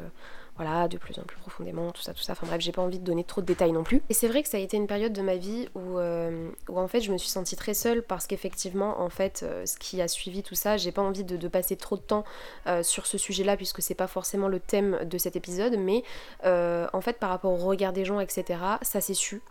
voilà, 0.56 0.88
de 0.88 0.98
plus 0.98 1.18
en 1.18 1.24
plus 1.24 1.38
profondément, 1.38 1.92
tout 1.92 2.02
ça, 2.02 2.14
tout 2.14 2.22
ça. 2.22 2.34
Enfin 2.34 2.46
bref, 2.46 2.62
j'ai 2.62 2.72
pas 2.72 2.82
envie 2.82 3.00
de 3.00 3.04
donner 3.04 3.24
trop 3.24 3.42
de 3.42 3.46
détails 3.46 3.72
non 3.72 3.84
plus. 3.84 4.02
Et 4.10 4.14
c'est 4.14 4.28
vrai 4.28 4.44
que 4.44 4.50
ça 4.50 4.58
a 4.58 4.60
été 4.60 4.78
une 4.78 4.86
période 4.86 5.14
de 5.14 5.22
ma 5.22 5.36
vie 5.36 5.68
où, 5.74 5.98
euh, 5.98 6.50
en 6.70 6.88
fait 6.88 7.02
je 7.02 7.12
me 7.12 7.18
suis 7.18 7.30
sentie 7.30 7.56
très 7.56 7.74
seule 7.74 8.04
parce 8.04 8.28
qu'effectivement, 8.28 9.02
en 9.02 9.10
fait, 9.10 9.42
euh, 9.44 9.66
ce 9.66 9.78
qui 9.78 10.02
a 10.02 10.08
suivi 10.08 10.44
tout 10.44 10.56
ça, 10.56 10.78
j'ai 10.78 10.92
pas 10.92 11.02
envie 11.02 11.24
de, 11.24 11.48
passer 11.48 11.76
trop 11.76 11.98
de 11.98 12.02
temps 12.02 12.24
euh, 12.68 12.82
sur 12.84 13.06
ce 13.06 13.18
sujet-là 13.18 13.58
puisque 13.58 13.82
c'est 13.82 13.96
pas 13.96 14.08
forcément 14.08 14.48
le 14.48 14.60
thème 14.60 15.00
de 15.06 15.18
cet 15.18 15.36
épisode, 15.36 15.78
mais 15.78 16.04
en 16.44 17.02
fait 17.02 17.20
par 17.20 17.30
rapport 17.30 17.52
au 17.52 17.58
regard 17.58 17.94
des 17.94 18.06
gens, 18.06 18.20
etc., 18.20 18.60
ça 18.82 19.02
s'est 19.02 19.14
su 19.14 19.42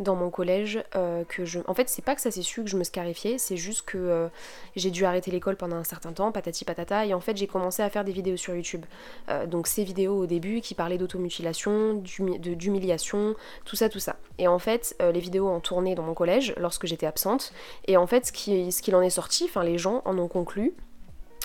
dans 0.00 0.14
mon 0.14 0.30
collège 0.30 0.82
euh, 0.94 1.24
que 1.24 1.44
je. 1.44 1.60
En 1.66 1.74
fait, 1.74 1.88
c'est 1.88 2.04
pas 2.04 2.14
que 2.14 2.20
ça 2.20 2.30
s'est 2.30 2.42
su 2.42 2.62
que 2.62 2.70
je 2.70 2.76
me 2.76 2.84
scarifiais, 2.84 3.38
c'est 3.38 3.56
juste 3.56 3.82
que 3.82 3.98
euh, 3.98 4.28
j'ai 4.76 4.90
dû 4.90 5.04
arrêter 5.04 5.30
l'école 5.30 5.56
pendant 5.56 5.76
un 5.76 5.84
certain 5.84 6.12
temps, 6.12 6.30
patati 6.30 6.64
patata, 6.64 7.06
et 7.06 7.14
en 7.14 7.20
fait, 7.20 7.36
j'ai 7.36 7.46
commencé 7.46 7.82
à 7.82 7.90
faire 7.90 8.04
des 8.04 8.12
vidéos 8.12 8.36
sur 8.36 8.54
YouTube. 8.54 8.84
Euh, 9.28 9.46
donc, 9.46 9.66
ces 9.66 9.84
vidéos 9.84 10.16
au 10.16 10.26
début 10.26 10.60
qui 10.60 10.74
parlaient 10.74 10.98
d'automutilation, 10.98 11.94
d'humiliation, 11.94 13.34
tout 13.64 13.76
ça, 13.76 13.88
tout 13.88 13.98
ça. 13.98 14.16
Et 14.38 14.46
en 14.46 14.58
fait, 14.58 14.96
les 15.00 15.20
vidéos 15.20 15.48
ont 15.48 15.60
tourné 15.60 15.94
dans 15.94 16.02
mon 16.02 16.14
collège 16.14 16.54
lorsque 16.58 16.86
j'étais 16.86 17.06
absente, 17.06 17.52
et 17.86 17.96
en 17.96 18.06
fait, 18.06 18.26
ce 18.26 18.32
qu'il 18.32 18.72
ce 18.72 18.94
en 18.94 19.02
est 19.02 19.10
sorti, 19.10 19.44
enfin, 19.44 19.64
les 19.64 19.78
gens 19.78 20.02
en 20.04 20.18
ont 20.18 20.28
conclu 20.28 20.74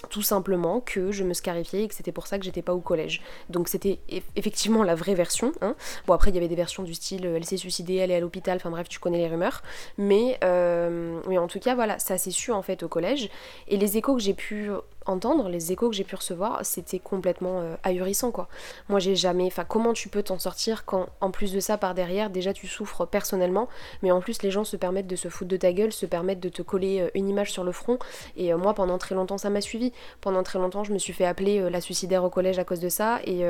tout 0.09 0.21
simplement 0.21 0.79
que 0.81 1.11
je 1.11 1.23
me 1.23 1.33
scarifiais 1.33 1.83
et 1.83 1.87
que 1.87 1.95
c'était 1.95 2.11
pour 2.11 2.27
ça 2.27 2.37
que 2.37 2.45
j'étais 2.45 2.61
pas 2.61 2.73
au 2.73 2.79
collège. 2.79 3.21
Donc 3.49 3.67
c'était 3.67 3.99
effectivement 4.35 4.83
la 4.83 4.95
vraie 4.95 5.15
version. 5.15 5.51
Hein. 5.61 5.75
Bon 6.07 6.13
après 6.13 6.31
il 6.31 6.35
y 6.35 6.37
avait 6.37 6.47
des 6.47 6.55
versions 6.55 6.83
du 6.83 6.93
style 6.93 7.25
elle 7.25 7.45
s'est 7.45 7.57
suicidée, 7.57 7.95
elle 7.95 8.11
est 8.11 8.15
à 8.15 8.19
l'hôpital, 8.19 8.57
enfin 8.57 8.69
bref 8.69 8.89
tu 8.89 8.99
connais 8.99 9.17
les 9.17 9.27
rumeurs. 9.27 9.61
Euh, 9.99 11.19
mais 11.27 11.37
en 11.37 11.47
tout 11.47 11.59
cas 11.59 11.75
voilà, 11.75 11.99
ça 11.99 12.17
s'est 12.17 12.31
su 12.31 12.51
en 12.51 12.61
fait 12.61 12.83
au 12.83 12.87
collège. 12.87 13.29
Et 13.67 13.77
les 13.77 13.97
échos 13.97 14.15
que 14.15 14.21
j'ai 14.21 14.33
pu 14.33 14.69
entendre, 15.05 15.49
les 15.49 15.71
échos 15.71 15.89
que 15.89 15.95
j'ai 15.95 16.03
pu 16.03 16.15
recevoir, 16.15 16.59
c'était 16.63 16.99
complètement 16.99 17.61
euh, 17.61 17.75
ahurissant 17.83 18.31
quoi. 18.31 18.47
Moi 18.89 18.99
j'ai 18.99 19.15
jamais, 19.15 19.45
enfin 19.47 19.65
comment 19.65 19.93
tu 19.93 20.09
peux 20.09 20.23
t'en 20.23 20.39
sortir 20.39 20.85
quand 20.85 21.07
en 21.21 21.31
plus 21.31 21.51
de 21.53 21.59
ça 21.59 21.77
par 21.77 21.93
derrière 21.93 22.29
déjà 22.29 22.53
tu 22.53 22.67
souffres 22.67 23.05
personnellement, 23.05 23.69
mais 24.01 24.11
en 24.11 24.21
plus 24.21 24.41
les 24.43 24.51
gens 24.51 24.63
se 24.63 24.77
permettent 24.77 25.07
de 25.07 25.15
se 25.15 25.27
foutre 25.27 25.49
de 25.49 25.57
ta 25.57 25.73
gueule, 25.73 25.93
se 25.93 26.05
permettent 26.05 26.39
de 26.39 26.49
te 26.49 26.61
coller 26.61 27.01
euh, 27.01 27.09
une 27.15 27.29
image 27.29 27.51
sur 27.51 27.63
le 27.63 27.71
front. 27.71 27.99
Et 28.37 28.53
euh, 28.53 28.57
moi 28.57 28.73
pendant 28.73 28.97
très 28.97 29.15
longtemps 29.15 29.37
ça 29.37 29.49
m'a 29.49 29.61
suivi. 29.61 29.93
Pendant 30.21 30.43
très 30.43 30.59
longtemps 30.59 30.83
je 30.83 30.93
me 30.93 30.97
suis 30.97 31.13
fait 31.13 31.25
appeler 31.25 31.69
la 31.69 31.81
suicidaire 31.81 32.23
au 32.23 32.29
collège 32.29 32.59
à 32.59 32.63
cause 32.63 32.79
de 32.79 32.89
ça 32.89 33.19
et 33.25 33.45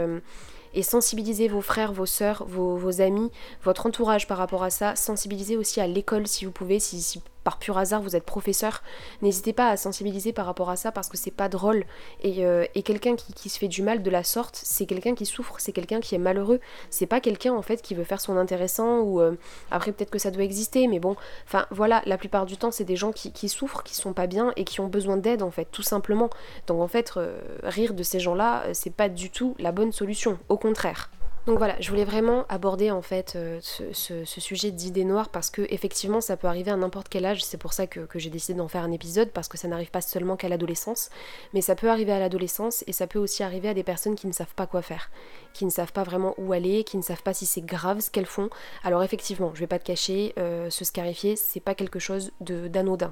et 0.73 0.83
sensibiliser 0.83 1.47
vos 1.47 1.61
frères, 1.61 1.93
vos 1.93 2.05
sœurs, 2.05 2.45
vos, 2.47 3.01
amis, 3.01 3.31
votre 3.63 3.85
entourage 3.85 4.27
par 4.27 4.37
rapport 4.37 4.63
à 4.63 4.69
ça. 4.69 4.95
Sensibiliser 4.95 5.57
aussi 5.57 5.81
à 5.81 5.87
l'école 5.87 6.27
si 6.27 6.45
vous 6.45 6.51
pouvez, 6.51 6.79
si, 6.79 7.21
par 7.43 7.59
pur 7.59 7.77
hasard 7.77 8.01
vous 8.01 8.15
êtes 8.15 8.25
professeur, 8.25 8.81
n'hésitez 9.21 9.53
pas 9.53 9.69
à 9.69 9.77
sensibiliser 9.77 10.33
par 10.33 10.45
rapport 10.45 10.69
à 10.69 10.75
ça 10.75 10.91
parce 10.91 11.09
que 11.09 11.17
c'est 11.17 11.31
pas 11.31 11.49
drôle. 11.49 11.85
Et, 12.21 12.45
euh, 12.45 12.65
quelqu'un 12.83 13.15
qui, 13.15 13.49
se 13.49 13.57
fait 13.57 13.67
du 13.67 13.81
mal 13.81 14.03
de 14.03 14.09
la 14.09 14.23
sorte, 14.23 14.59
c'est 14.61 14.85
quelqu'un 14.85 15.15
qui 15.15 15.25
souffre, 15.25 15.55
c'est 15.57 15.71
quelqu'un 15.71 16.01
qui 16.01 16.15
est 16.15 16.19
malheureux. 16.19 16.59
C'est 16.89 17.05
pas 17.05 17.21
quelqu'un 17.21 17.53
en 17.53 17.61
fait 17.61 17.81
qui 17.81 17.95
veut 17.95 18.03
faire 18.03 18.19
son 18.19 18.35
intéressant 18.35 18.99
ou 18.99 19.21
euh, 19.21 19.35
après 19.71 19.91
peut-être 19.91 20.09
que 20.09 20.19
ça 20.19 20.31
doit 20.31 20.43
exister, 20.43 20.87
mais 20.87 20.99
bon, 20.99 21.15
enfin 21.45 21.65
voilà, 21.71 22.01
la 22.05 22.17
plupart 22.17 22.45
du 22.45 22.57
temps 22.57 22.71
c'est 22.71 22.83
des 22.83 22.95
gens 22.95 23.11
qui, 23.11 23.49
souffrent, 23.49 23.83
qui 23.83 23.95
sont 23.95 24.13
pas 24.13 24.27
bien 24.27 24.51
et 24.55 24.63
qui 24.63 24.81
ont 24.81 24.87
besoin 24.87 25.17
d'aide 25.17 25.43
en 25.43 25.51
fait, 25.51 25.67
tout 25.71 25.81
simplement. 25.81 26.29
Donc 26.67 26.81
en 26.81 26.87
fait, 26.87 27.13
euh, 27.17 27.39
rire 27.63 27.93
de 27.93 28.03
ces 28.03 28.19
gens-là, 28.19 28.63
c'est 28.73 28.93
pas 28.93 29.09
du 29.09 29.29
tout 29.29 29.55
la 29.59 29.71
bonne 29.71 29.91
solution, 29.91 30.37
au 30.49 30.57
contraire. 30.63 31.09
Donc 31.45 31.57
voilà, 31.57 31.75
je 31.81 31.89
voulais 31.89 32.05
vraiment 32.05 32.45
aborder 32.47 32.89
en 32.89 33.01
fait 33.01 33.33
euh, 33.35 33.59
ce, 33.61 34.23
sujet 34.23 34.71
d'idées 34.71 35.03
noires 35.03 35.27
parce 35.27 35.49
que 35.49 35.63
effectivement 35.69 36.21
ça 36.21 36.37
peut 36.37 36.47
arriver 36.47 36.71
à 36.71 36.77
n'importe 36.77 37.09
quel 37.09 37.25
âge, 37.25 37.43
c'est 37.43 37.57
pour 37.57 37.73
ça 37.73 37.85
que, 37.85 38.07
j'ai 38.15 38.29
décidé 38.29 38.57
d'en 38.57 38.69
faire 38.69 38.83
un 38.83 38.93
épisode 38.93 39.29
parce 39.29 39.49
que 39.49 39.57
ça 39.57 39.67
n'arrive 39.67 39.91
pas 39.91 39.99
seulement 39.99 40.37
qu'à 40.37 40.47
l'adolescence, 40.47 41.09
mais 41.53 41.59
ça 41.59 41.75
peut 41.75 41.89
arriver 41.89 42.13
à 42.13 42.19
l'adolescence 42.19 42.85
et 42.87 42.93
ça 42.93 43.07
peut 43.07 43.19
aussi 43.19 43.43
arriver 43.43 43.67
à 43.67 43.73
des 43.73 43.83
personnes 43.83 44.15
qui 44.15 44.27
ne 44.27 44.31
savent 44.31 44.55
pas 44.55 44.67
quoi 44.67 44.81
faire, 44.81 45.11
qui 45.53 45.65
ne 45.65 45.69
savent 45.69 45.91
pas 45.91 46.03
vraiment 46.03 46.33
où 46.37 46.53
aller, 46.53 46.85
qui 46.85 46.95
ne 46.95 47.01
savent 47.01 47.23
pas 47.23 47.33
si 47.33 47.45
c'est 47.45 47.65
grave 47.65 47.99
ce 47.99 48.09
qu'elles 48.09 48.25
font. 48.25 48.49
Alors 48.85 49.03
effectivement, 49.03 49.51
je 49.53 49.59
vais 49.59 49.67
pas 49.67 49.79
te 49.79 49.85
cacher, 49.85 50.33
euh, 50.39 50.69
se 50.69 50.85
scarifier 50.85 51.35
c'est 51.35 51.59
pas 51.59 51.75
quelque 51.75 51.99
chose 51.99 52.31
d'anodin 52.39 53.11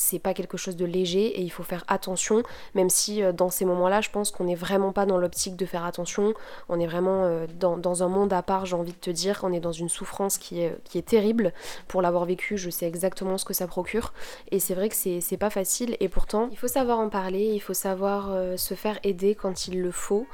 c'est 0.00 0.18
pas 0.18 0.32
quelque 0.32 0.56
chose 0.56 0.76
de 0.76 0.86
léger 0.86 1.26
et 1.26 1.42
il 1.42 1.50
faut 1.50 1.62
faire 1.62 1.84
attention, 1.86 2.42
même 2.74 2.88
si 2.88 3.22
euh, 3.22 3.32
dans 3.32 3.50
ces 3.50 3.66
moments-là, 3.66 4.00
je 4.00 4.08
pense 4.08 4.30
qu'on 4.30 4.44
n'est 4.44 4.54
vraiment 4.54 4.92
pas 4.92 5.04
dans 5.04 5.18
l'optique 5.18 5.56
de 5.56 5.66
faire 5.66 5.84
attention, 5.84 6.32
on 6.70 6.80
est 6.80 6.86
vraiment 6.86 7.24
euh, 7.24 7.46
dans, 7.58 8.02
un 8.02 8.08
monde 8.08 8.32
à 8.32 8.40
part, 8.40 8.64
j'ai 8.64 8.76
envie 8.76 8.92
de 8.92 8.98
te 8.98 9.10
dire, 9.10 9.40
on 9.42 9.52
est 9.52 9.60
dans 9.60 9.72
une 9.72 9.90
souffrance 9.90 10.38
qui 10.38 10.62
est, 10.62 11.02
terrible. 11.04 11.52
Pour 11.86 12.02
l'avoir 12.02 12.24
vécu, 12.24 12.56
je 12.56 12.70
sais 12.70 12.86
exactement 12.86 13.36
ce 13.36 13.44
que 13.44 13.52
ça 13.52 13.66
procure 13.66 14.12
et 14.50 14.58
c'est 14.58 14.74
vrai 14.74 14.88
que 14.88 14.94
c'est 14.94 15.36
pas 15.36 15.50
facile 15.50 15.96
et 16.00 16.08
pourtant, 16.08 16.48
il 16.50 16.56
faut 16.56 16.68
savoir 16.68 16.98
en 16.98 17.10
parler, 17.10 17.52
il 17.52 17.60
faut 17.60 17.74
savoir 17.74 18.30
euh, 18.30 18.56
se 18.56 18.74
faire 18.74 18.98
aider 19.02 19.34
quand 19.34 19.68
il 19.68 19.82
le 19.82 19.90
faut. 19.90 20.26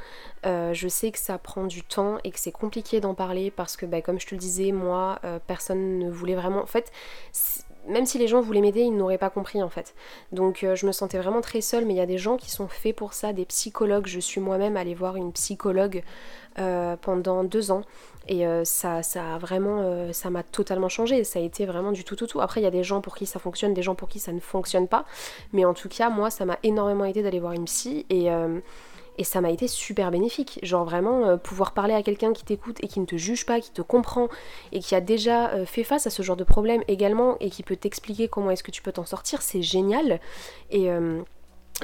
je 0.45 0.89
sais 0.89 1.11
que 1.11 1.19
ça 1.19 1.39
prend 1.39 1.65
du 1.65 1.83
temps 1.83 2.19
et 2.23 2.31
que 2.31 2.39
c'est 2.39 2.53
compliqué 2.53 3.01
d'en 3.01 3.15
parler 3.15 3.51
parce 3.51 3.77
que, 3.77 3.85
bah, 3.85 4.01
comme 4.01 4.21
je 4.21 4.27
te 4.27 4.35
le 4.35 4.41
disais, 4.41 4.71
moi, 4.71 5.19
personne 5.49 5.99
ne 5.99 6.09
voulait 6.11 6.37
vraiment. 6.37 6.63
En 6.63 6.67
fait, 6.67 6.93
même 7.89 8.07
si 8.07 8.19
les 8.19 8.29
gens 8.29 8.41
voulaient 8.41 8.61
m'aider, 8.61 8.81
ils 8.81 8.97
n'auraient 8.97 9.19
pas 9.19 9.31
compris 9.31 9.63
en 9.63 9.69
fait. 9.69 9.95
Donc 10.33 10.65
euh, 10.65 10.75
je 10.75 10.87
me 10.87 10.93
sentais 10.93 11.19
vraiment 11.19 11.41
très 11.41 11.61
seule, 11.61 11.85
mais 11.85 11.95
il 11.95 11.97
y 11.97 12.01
a 12.01 12.07
des 12.07 12.19
gens 12.19 12.37
qui 12.37 12.51
sont 12.51 12.69
faits 12.69 12.95
pour 12.95 13.13
ça, 13.13 13.33
des 13.33 13.45
psychologues. 13.45 14.07
Je 14.07 14.21
suis 14.21 14.41
moi-même 14.41 14.77
allée 14.77 14.95
voir 14.95 15.17
une 15.17 15.33
psychologue 15.33 16.03
euh, 16.59 16.97
pendant 17.01 17.45
deux 17.45 17.71
ans. 17.71 17.83
Et 18.29 18.47
euh, 18.47 18.65
ça, 18.65 19.05
ça 19.05 19.35
a 19.35 19.39
vraiment, 19.39 20.13
ça 20.13 20.31
m'a 20.31 20.43
totalement 20.43 20.89
changé. 20.89 21.23
Ça 21.23 21.39
a 21.39 21.43
été 21.43 21.65
vraiment 21.65 21.93
du 21.93 22.03
tout, 22.03 22.17
tout, 22.17 22.27
tout. 22.27 22.41
Après, 22.41 22.61
il 22.61 22.65
y 22.65 22.67
a 22.67 22.73
des 22.73 22.83
gens 22.83 23.01
pour 23.01 23.15
qui 23.15 23.25
ça 23.25 23.39
fonctionne, 23.39 23.73
des 23.73 23.83
gens 23.83 23.95
pour 23.95 24.09
qui 24.09 24.19
ça 24.19 24.33
ne 24.33 24.41
fonctionne 24.41 24.89
pas. 24.89 25.05
Mais 25.53 25.65
en 25.65 25.75
tout 25.75 25.89
cas, 25.89 26.11
moi, 26.11 26.31
ça 26.31 26.45
m'a 26.45 26.59
énormément 26.65 27.05
aidé 27.05 27.23
d'aller 27.23 27.39
voir 27.39 27.53
une 27.53 27.67
psy. 27.67 28.05
Et 28.11 28.29
et 29.19 29.25
ça 29.25 29.41
m'a 29.41 29.51
été 29.51 29.69
super 29.69 30.11
bénéfique. 30.11 30.59
Genre 30.63 30.85
vraiment 30.85 31.27
euh, 31.27 31.37
pouvoir 31.37 31.73
parler 31.73 31.95
à 31.95 32.03
quelqu'un 32.03 32.33
qui 32.33 32.45
t'écoute 32.45 32.79
et 32.83 32.89
qui 32.89 33.01
ne 33.01 33.07
te 33.07 33.17
juge 33.17 33.47
pas, 33.47 33.61
qui 33.61 33.71
te 33.71 33.83
comprend 33.83 34.29
et 34.73 34.81
qui 34.81 34.95
a 34.95 35.01
déjà 35.01 35.51
euh, 35.51 35.67
fait 35.67 35.85
face 35.85 36.07
à 36.07 36.11
ce 36.11 36.23
genre 36.23 36.37
de 36.37 36.45
problème 36.45 36.83
également 36.89 37.37
et 37.41 37.51
qui 37.51 37.63
peut 37.63 37.77
t'expliquer 37.77 38.29
comment 38.29 38.51
est-ce 38.51 38.63
que 38.63 38.71
tu 38.71 38.83
peux 38.83 38.93
t'en 38.93 39.05
sortir, 39.05 39.43
c'est 39.43 39.63
génial. 39.63 40.21
Et, 40.71 40.91
euh, 40.91 41.23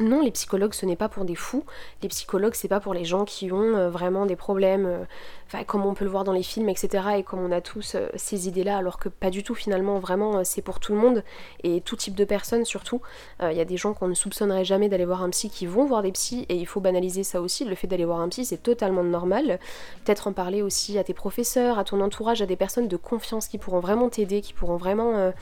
non, 0.00 0.22
les 0.22 0.30
psychologues, 0.30 0.72
ce 0.72 0.86
n'est 0.86 0.96
pas 0.96 1.10
pour 1.10 1.26
des 1.26 1.34
fous. 1.34 1.64
Les 2.02 2.08
psychologues, 2.08 2.54
c'est 2.54 2.68
pas 2.68 2.80
pour 2.80 2.94
les 2.94 3.04
gens 3.04 3.26
qui 3.26 3.52
ont 3.52 3.76
euh, 3.76 3.90
vraiment 3.90 4.24
des 4.24 4.36
problèmes, 4.36 4.86
euh, 4.86 5.04
enfin, 5.46 5.64
comme 5.64 5.84
on 5.84 5.92
peut 5.92 6.06
le 6.06 6.10
voir 6.10 6.24
dans 6.24 6.32
les 6.32 6.42
films, 6.42 6.70
etc. 6.70 7.04
Et 7.18 7.22
comme 7.22 7.40
on 7.40 7.52
a 7.52 7.60
tous 7.60 7.94
euh, 7.94 8.08
ces 8.14 8.48
idées-là, 8.48 8.78
alors 8.78 8.98
que 8.98 9.10
pas 9.10 9.28
du 9.28 9.42
tout, 9.42 9.54
finalement, 9.54 9.98
vraiment, 9.98 10.44
c'est 10.44 10.62
pour 10.62 10.80
tout 10.80 10.94
le 10.94 10.98
monde 10.98 11.22
et 11.62 11.82
tout 11.82 11.96
type 11.96 12.14
de 12.14 12.24
personnes 12.24 12.64
surtout. 12.64 13.02
Il 13.42 13.56
y 13.56 13.60
a 13.60 13.64
des 13.64 13.76
gens 13.76 13.92
qu'on 13.92 14.08
ne 14.08 14.14
soupçonnerait 14.14 14.64
jamais 14.64 14.88
d'aller 14.88 15.04
voir 15.04 15.22
un 15.22 15.30
psy 15.30 15.50
qui 15.50 15.66
vont 15.66 15.84
voir 15.84 16.02
des 16.02 16.12
psys 16.12 16.46
et 16.48 16.56
il 16.56 16.66
faut 16.66 16.80
banaliser 16.80 17.22
ça 17.22 17.40
aussi. 17.40 17.64
Le 17.64 17.74
fait 17.74 17.86
d'aller 17.86 18.04
voir 18.04 18.20
un 18.20 18.28
psy, 18.28 18.44
c'est 18.44 18.62
totalement 18.62 19.02
normal. 19.02 19.58
Peut-être 20.04 20.28
en 20.28 20.32
parler 20.32 20.62
aussi 20.62 20.98
à 20.98 21.04
tes 21.04 21.14
professeurs, 21.14 21.78
à 21.78 21.84
ton 21.84 22.00
entourage, 22.00 22.40
à 22.40 22.46
des 22.46 22.56
personnes 22.56 22.88
de 22.88 22.96
confiance 22.96 23.48
qui 23.48 23.58
pourront 23.58 23.80
vraiment 23.80 24.08
t'aider, 24.08 24.40
qui 24.40 24.52
pourront 24.54 24.76
vraiment 24.76 25.32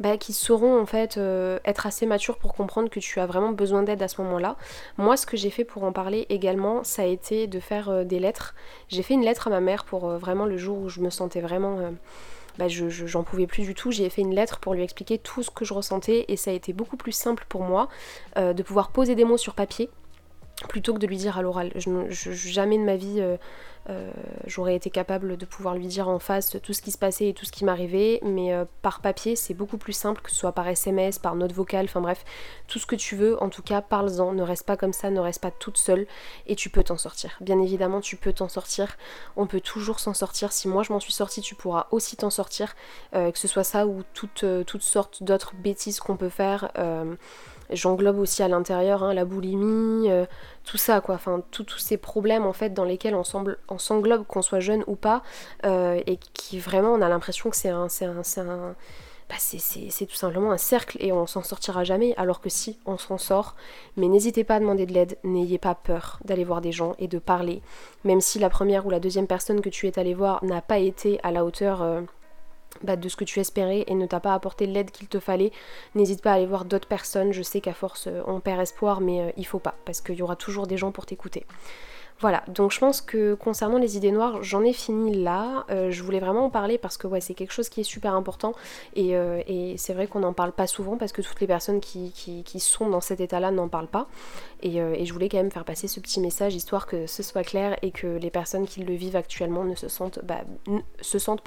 bah, 0.00 0.16
qui 0.16 0.32
sauront 0.32 0.80
en 0.80 0.86
fait 0.86 1.16
euh, 1.16 1.58
être 1.64 1.86
assez 1.86 2.06
matures 2.06 2.38
pour 2.38 2.54
comprendre 2.54 2.90
que 2.90 3.00
tu 3.00 3.20
as 3.20 3.26
vraiment 3.26 3.52
besoin 3.52 3.82
d'aide 3.82 4.02
à 4.02 4.08
ce 4.08 4.20
moment-là. 4.22 4.56
Moi, 4.98 5.16
ce 5.16 5.26
que 5.26 5.36
j'ai 5.36 5.50
fait 5.50 5.64
pour 5.64 5.84
en 5.84 5.92
parler 5.92 6.26
également, 6.28 6.84
ça 6.84 7.02
a 7.02 7.06
été 7.06 7.46
de 7.46 7.60
faire 7.60 7.88
euh, 7.90 8.04
des 8.04 8.18
lettres. 8.18 8.54
J'ai 8.88 9.02
fait 9.02 9.14
une 9.14 9.24
lettre 9.24 9.46
à 9.48 9.50
ma 9.50 9.60
mère 9.60 9.84
pour 9.84 10.08
euh, 10.08 10.18
vraiment 10.18 10.46
le 10.46 10.56
jour 10.56 10.78
où 10.78 10.88
je 10.88 11.00
me 11.00 11.10
sentais 11.10 11.40
vraiment... 11.40 11.78
Bah, 12.56 12.68
je, 12.68 12.88
j'en 12.88 13.24
pouvais 13.24 13.48
plus 13.48 13.62
du 13.62 13.74
tout. 13.74 13.90
J'ai 13.90 14.08
fait 14.08 14.22
une 14.22 14.34
lettre 14.34 14.60
pour 14.60 14.74
lui 14.74 14.84
expliquer 14.84 15.18
tout 15.18 15.42
ce 15.42 15.50
que 15.50 15.64
je 15.64 15.74
ressentais 15.74 16.24
et 16.28 16.36
ça 16.36 16.52
a 16.52 16.54
été 16.54 16.72
beaucoup 16.72 16.96
plus 16.96 17.10
simple 17.10 17.44
pour 17.48 17.62
moi 17.62 17.88
de 18.36 18.62
pouvoir 18.62 18.90
poser 18.90 19.16
des 19.16 19.24
mots 19.24 19.36
sur 19.36 19.54
papier 19.54 19.90
plutôt 20.68 20.94
que 20.94 20.98
de 20.98 21.06
lui 21.06 21.16
dire 21.16 21.38
à 21.38 21.42
l'oral. 21.42 21.72
Jamais 22.08 22.78
de 22.78 22.84
ma 22.84 22.96
vie 22.96 23.16
euh, 23.18 23.36
euh, 23.90 24.10
j'aurais 24.46 24.74
été 24.74 24.88
capable 24.88 25.36
de 25.36 25.44
pouvoir 25.44 25.74
lui 25.74 25.86
dire 25.86 26.08
en 26.08 26.18
face 26.18 26.56
tout 26.62 26.72
ce 26.72 26.80
qui 26.80 26.90
se 26.90 26.96
passait 26.96 27.28
et 27.28 27.34
tout 27.34 27.44
ce 27.44 27.52
qui 27.52 27.64
m'arrivait, 27.64 28.20
mais 28.22 28.54
euh, 28.54 28.64
par 28.80 29.00
papier 29.00 29.36
c'est 29.36 29.52
beaucoup 29.52 29.76
plus 29.76 29.92
simple, 29.92 30.22
que 30.22 30.30
ce 30.30 30.36
soit 30.36 30.52
par 30.52 30.66
SMS, 30.66 31.18
par 31.18 31.34
note 31.34 31.52
vocale, 31.52 31.84
enfin 31.84 32.00
bref, 32.00 32.24
tout 32.66 32.78
ce 32.78 32.86
que 32.86 32.96
tu 32.96 33.14
veux, 33.14 33.42
en 33.42 33.50
tout 33.50 33.62
cas 33.62 33.82
parle-en, 33.82 34.32
ne 34.32 34.42
reste 34.42 34.64
pas 34.64 34.76
comme 34.76 34.94
ça, 34.94 35.10
ne 35.10 35.20
reste 35.20 35.42
pas 35.42 35.50
toute 35.50 35.76
seule 35.76 36.06
et 36.46 36.56
tu 36.56 36.70
peux 36.70 36.82
t'en 36.82 36.96
sortir. 36.96 37.36
Bien 37.40 37.60
évidemment 37.60 38.00
tu 38.00 38.16
peux 38.16 38.32
t'en 38.32 38.48
sortir, 38.48 38.96
on 39.36 39.46
peut 39.46 39.60
toujours 39.60 40.00
s'en 40.00 40.14
sortir, 40.14 40.52
si 40.52 40.66
moi 40.66 40.82
je 40.82 40.92
m'en 40.92 41.00
suis 41.00 41.12
sortie 41.12 41.42
tu 41.42 41.54
pourras 41.54 41.88
aussi 41.90 42.16
t'en 42.16 42.30
sortir, 42.30 42.74
que 43.12 43.38
ce 43.38 43.48
soit 43.48 43.64
ça 43.64 43.86
ou 43.86 44.02
toutes, 44.14 44.46
toutes 44.66 44.82
sortes 44.82 45.22
d'autres 45.22 45.54
bêtises 45.56 46.00
qu'on 46.00 46.16
peut 46.16 46.28
faire. 46.30 46.70
J'englobe 47.70 48.18
aussi 48.18 48.42
à 48.42 48.48
l'intérieur 48.48 49.02
hein, 49.02 49.14
la 49.14 49.24
boulimie, 49.24 50.10
euh, 50.10 50.26
tout 50.64 50.76
ça 50.76 51.00
quoi, 51.00 51.14
enfin 51.14 51.42
tous 51.50 51.78
ces 51.78 51.96
problèmes 51.96 52.46
en 52.46 52.52
fait 52.52 52.70
dans 52.70 52.84
lesquels 52.84 53.14
on, 53.14 53.24
s'englobe 53.78 54.26
qu'on 54.26 54.42
soit 54.42 54.60
jeune 54.60 54.84
ou 54.86 54.96
pas, 54.96 55.22
euh, 55.64 56.00
et 56.06 56.16
qui 56.16 56.58
vraiment 56.58 56.92
on 56.92 57.02
a 57.02 57.08
l'impression 57.08 57.50
que 57.50 57.56
c'est 57.56 57.68
un, 57.68 57.88
bah, 59.28 59.36
c'est 59.38 60.06
tout 60.06 60.14
simplement 60.14 60.52
un 60.52 60.58
cercle 60.58 60.98
et 61.00 61.10
on 61.12 61.26
s'en 61.26 61.42
sortira 61.42 61.82
jamais, 61.82 62.14
alors 62.16 62.40
que 62.40 62.50
si, 62.50 62.78
on 62.84 62.98
s'en 62.98 63.16
sort. 63.16 63.56
Mais 63.96 64.08
n'hésitez 64.08 64.44
pas 64.44 64.56
à 64.56 64.60
demander 64.60 64.84
de 64.84 64.92
l'aide, 64.92 65.16
n'ayez 65.24 65.58
pas 65.58 65.74
peur 65.74 66.18
d'aller 66.24 66.44
voir 66.44 66.60
des 66.60 66.72
gens 66.72 66.94
et 66.98 67.08
de 67.08 67.18
parler, 67.18 67.62
même 68.04 68.20
si 68.20 68.38
la 68.38 68.50
première 68.50 68.86
ou 68.86 68.90
la 68.90 69.00
deuxième 69.00 69.26
personne 69.26 69.60
que 69.62 69.70
tu 69.70 69.86
es 69.88 69.98
allé 69.98 70.14
voir 70.14 70.44
n'a 70.44 70.60
pas 70.60 70.78
été 70.78 71.18
à 71.22 71.30
la 71.30 71.44
hauteur 71.44 71.82
euh, 71.82 72.02
bah, 72.82 72.96
de 72.96 73.08
ce 73.08 73.16
que 73.16 73.24
tu 73.24 73.40
espérais 73.40 73.84
et 73.86 73.94
ne 73.94 74.06
t'a 74.06 74.20
pas 74.20 74.34
apporté 74.34 74.66
l'aide 74.66 74.90
qu'il 74.90 75.08
te 75.08 75.20
fallait, 75.20 75.52
n'hésite 75.94 76.22
pas 76.22 76.32
à 76.32 76.34
aller 76.34 76.46
voir 76.46 76.64
d'autres 76.64 76.88
personnes. 76.88 77.32
Je 77.32 77.42
sais 77.42 77.60
qu'à 77.60 77.74
force 77.74 78.06
euh, 78.06 78.22
on 78.26 78.40
perd 78.40 78.60
espoir, 78.60 79.00
mais 79.00 79.20
euh, 79.20 79.30
il 79.36 79.46
faut 79.46 79.58
pas, 79.58 79.74
parce 79.84 80.00
qu'il 80.00 80.16
y 80.16 80.22
aura 80.22 80.36
toujours 80.36 80.66
des 80.66 80.76
gens 80.76 80.92
pour 80.92 81.06
t'écouter. 81.06 81.44
Voilà, 82.20 82.44
donc 82.46 82.70
je 82.70 82.78
pense 82.78 83.00
que 83.00 83.34
concernant 83.34 83.76
les 83.76 83.96
idées 83.96 84.12
noires, 84.12 84.42
j'en 84.42 84.62
ai 84.62 84.72
fini 84.72 85.22
là. 85.22 85.66
Euh, 85.70 85.90
je 85.90 86.02
voulais 86.02 86.20
vraiment 86.20 86.46
en 86.46 86.50
parler 86.50 86.78
parce 86.78 86.96
que 86.96 87.08
ouais, 87.08 87.20
c'est 87.20 87.34
quelque 87.34 87.52
chose 87.52 87.68
qui 87.68 87.80
est 87.80 87.84
super 87.84 88.14
important 88.14 88.54
et, 88.94 89.16
euh, 89.16 89.42
c'est 89.76 89.94
vrai 89.94 90.06
qu'on 90.06 90.20
n'en 90.20 90.32
parle 90.32 90.52
pas 90.52 90.68
souvent 90.68 90.96
parce 90.96 91.12
que 91.12 91.22
toutes 91.22 91.40
les 91.40 91.46
personnes 91.46 91.80
qui, 91.80 92.12
sont 92.58 92.88
dans 92.88 93.00
cet 93.00 93.20
état-là 93.20 93.50
n'en 93.50 93.68
parlent 93.68 93.88
pas. 93.88 94.06
Euh, 94.64 94.94
et, 94.96 95.04
je 95.04 95.12
voulais 95.12 95.28
quand 95.28 95.38
même 95.38 95.50
faire 95.50 95.64
passer 95.64 95.88
ce 95.88 95.98
petit 95.98 96.20
message 96.20 96.54
histoire 96.54 96.86
que 96.86 97.06
ce 97.06 97.22
soit 97.22 97.42
clair 97.42 97.76
et 97.82 97.90
que 97.90 98.06
les 98.06 98.30
personnes 98.30 98.66
qui 98.66 98.84
le 98.84 98.94
vivent 98.94 99.16
actuellement 99.16 99.64
ne 99.64 99.74
se 99.74 99.88
sentent, 99.88 100.20
bah, 100.22 100.42
se 101.00 101.18
sentent 101.18 101.42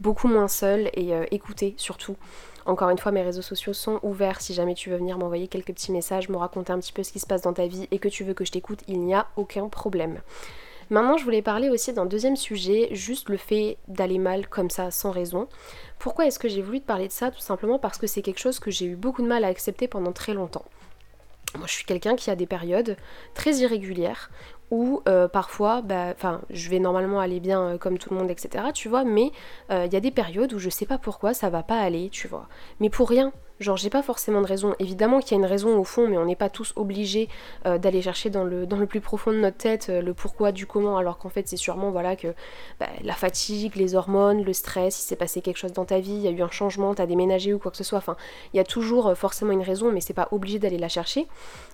beaucoup 0.00 0.28
moins 0.28 0.48
seules 0.48 0.90
et 0.92 1.12
écoutées 1.30 1.74
surtout. 1.78 2.16
Encore 2.66 2.88
une 2.88 2.98
fois, 2.98 3.12
mes 3.12 3.22
réseaux 3.22 3.42
sociaux 3.42 3.74
sont 3.74 4.00
ouverts 4.02 4.40
si 4.40 4.54
jamais 4.54 4.74
tu 4.74 4.88
veux 4.90 4.96
venir 4.96 5.18
m'envoyer 5.18 5.48
quelques 5.48 5.74
petits 5.74 5.92
messages, 5.92 6.28
me 6.28 6.36
raconter 6.36 6.72
un 6.72 6.78
petit 6.78 6.92
peu 6.92 7.02
ce 7.02 7.12
qui 7.12 7.20
se 7.20 7.26
passe 7.26 7.42
dans 7.42 7.52
ta 7.52 7.66
vie 7.66 7.88
et 7.90 7.98
que 7.98 8.08
tu 8.08 8.24
veux 8.24 8.34
que 8.34 8.44
je 8.44 8.52
t'écoute, 8.52 8.80
il 8.88 9.00
n'y 9.00 9.14
a 9.14 9.26
aucun 9.36 9.68
problème. 9.68 10.20
Maintenant, 10.90 11.16
je 11.16 11.24
voulais 11.24 11.42
parler 11.42 11.70
aussi 11.70 11.92
d'un 11.92 12.06
deuxième 12.06 12.36
sujet, 12.36 12.88
juste 12.92 13.28
le 13.28 13.36
fait 13.36 13.78
d'aller 13.88 14.18
mal 14.18 14.48
comme 14.48 14.70
ça, 14.70 14.90
sans 14.90 15.10
raison. 15.10 15.48
Pourquoi 15.98 16.26
est-ce 16.26 16.38
que 16.38 16.48
j'ai 16.48 16.62
voulu 16.62 16.80
te 16.80 16.86
parler 16.86 17.08
de 17.08 17.12
ça? 17.12 17.30
Tout 17.30 17.40
simplement 17.40 17.78
parce 17.78 17.98
que 17.98 18.06
c'est 18.06 18.22
quelque 18.22 18.40
chose 18.40 18.58
que 18.58 18.70
j'ai 18.70 18.86
eu 18.86 18.96
beaucoup 18.96 19.22
de 19.22 19.28
mal 19.28 19.44
à 19.44 19.48
accepter 19.48 19.88
pendant 19.88 20.12
très 20.12 20.34
longtemps. 20.34 20.64
Moi, 21.56 21.66
je 21.68 21.72
suis 21.72 21.84
quelqu'un 21.84 22.16
qui 22.16 22.30
a 22.30 22.36
des 22.36 22.46
périodes 22.46 22.96
très 23.34 23.56
irrégulières 23.58 24.30
où 24.70 25.02
euh, 25.08 25.28
parfois, 25.28 25.82
bah, 25.82 26.14
je 26.50 26.70
vais 26.70 26.78
normalement 26.78 27.20
aller 27.20 27.40
bien 27.40 27.60
euh, 27.60 27.78
comme 27.78 27.98
tout 27.98 28.12
le 28.12 28.18
monde, 28.18 28.30
etc. 28.30 28.66
Tu 28.74 28.88
vois, 28.88 29.04
mais 29.04 29.30
euh, 29.70 29.86
il 29.86 29.92
y 29.92 29.96
a 29.96 30.00
des 30.00 30.10
périodes 30.10 30.52
où 30.52 30.58
je 30.58 30.70
sais 30.70 30.86
pas 30.86 30.98
pourquoi 30.98 31.34
ça 31.34 31.50
va 31.50 31.62
pas 31.62 31.78
aller, 31.78 32.08
tu 32.10 32.28
vois. 32.28 32.48
Mais 32.80 32.90
pour 32.90 33.08
rien, 33.08 33.32
Genre 33.60 33.76
j'ai 33.76 33.90
pas 33.90 34.02
forcément 34.02 34.40
de 34.40 34.46
raison. 34.46 34.74
Évidemment 34.80 35.20
qu'il 35.20 35.32
y 35.32 35.34
a 35.34 35.38
une 35.38 35.48
raison 35.48 35.78
au 35.78 35.84
fond, 35.84 36.08
mais 36.08 36.18
on 36.18 36.24
n'est 36.24 36.34
pas 36.34 36.48
tous 36.48 36.72
obligés 36.74 37.28
euh, 37.66 37.78
d'aller 37.78 38.02
chercher 38.02 38.28
dans 38.28 38.42
le, 38.42 38.66
dans 38.66 38.76
le 38.76 38.86
plus 38.86 39.00
profond 39.00 39.30
de 39.30 39.36
notre 39.36 39.56
tête 39.56 39.86
euh, 39.90 40.02
le 40.02 40.12
pourquoi 40.12 40.50
du 40.50 40.66
comment, 40.66 40.98
alors 40.98 41.18
qu'en 41.18 41.28
fait 41.28 41.46
c'est 41.46 41.56
sûrement 41.56 41.92
voilà 41.92 42.16
que 42.16 42.34
bah, 42.80 42.88
la 43.04 43.12
fatigue, 43.14 43.76
les 43.76 43.94
hormones, 43.94 44.42
le 44.42 44.52
stress, 44.52 44.98
il 44.98 45.02
s'est 45.02 45.14
passé 45.14 45.40
quelque 45.40 45.58
chose 45.58 45.72
dans 45.72 45.84
ta 45.84 46.00
vie, 46.00 46.14
il 46.14 46.22
y 46.22 46.28
a 46.28 46.32
eu 46.32 46.42
un 46.42 46.50
changement, 46.50 46.94
t'as 46.94 47.06
déménagé 47.06 47.54
ou 47.54 47.60
quoi 47.60 47.70
que 47.70 47.76
ce 47.76 47.84
soit. 47.84 47.98
Enfin, 47.98 48.16
il 48.52 48.56
y 48.56 48.60
a 48.60 48.64
toujours 48.64 49.06
euh, 49.06 49.14
forcément 49.14 49.52
une 49.52 49.62
raison, 49.62 49.92
mais 49.92 50.00
c'est 50.00 50.14
pas 50.14 50.28
obligé 50.32 50.58
d'aller 50.58 50.78
la 50.78 50.88
chercher. 50.88 51.28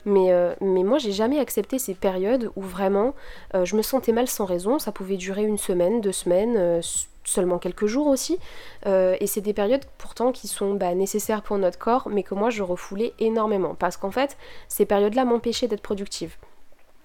Mais, 0.05 0.31
mais 0.61 0.83
moi 0.83 0.97
j'ai 0.99 1.13
jamais 1.13 1.39
accepté 1.39 1.79
ces 1.79 1.95
périodes 1.95 2.51
où 2.57 2.63
vraiment 2.63 3.15
je 3.53 3.77
me 3.77 3.83
sentais 3.83 4.13
mal 4.13 4.29
sans 4.29 4.47
raison. 4.47 4.79
Ça 4.79 4.93
pouvait 4.93 5.19
durer 5.19 5.43
une 5.43 5.59
semaine, 5.59 6.01
deux 6.01 6.13
semaines 6.13 6.81
seulement 7.25 7.59
quelques 7.59 7.87
jours 7.87 8.07
aussi. 8.07 8.39
Euh, 8.87 9.17
et 9.21 9.27
c'est 9.27 9.41
des 9.41 9.53
périodes 9.53 9.85
pourtant 9.99 10.33
qui 10.33 10.49
sont 10.49 10.75
bah, 10.75 10.95
nécessaires 10.95 11.43
pour 11.43 11.59
notre 11.59 11.79
corps, 11.79 12.09
mais 12.11 12.23
que 12.23 12.35
moi 12.35 12.51
je 12.51 12.63
refoulais 12.63 13.13
énormément. 13.19 13.75
Parce 13.75 13.97
qu'en 13.97 14.11
fait, 14.11 14.37
ces 14.69 14.87
périodes-là 14.87 15.25
m'empêchaient 15.25 15.69
d'être 15.69 15.83
productive. 15.83 16.37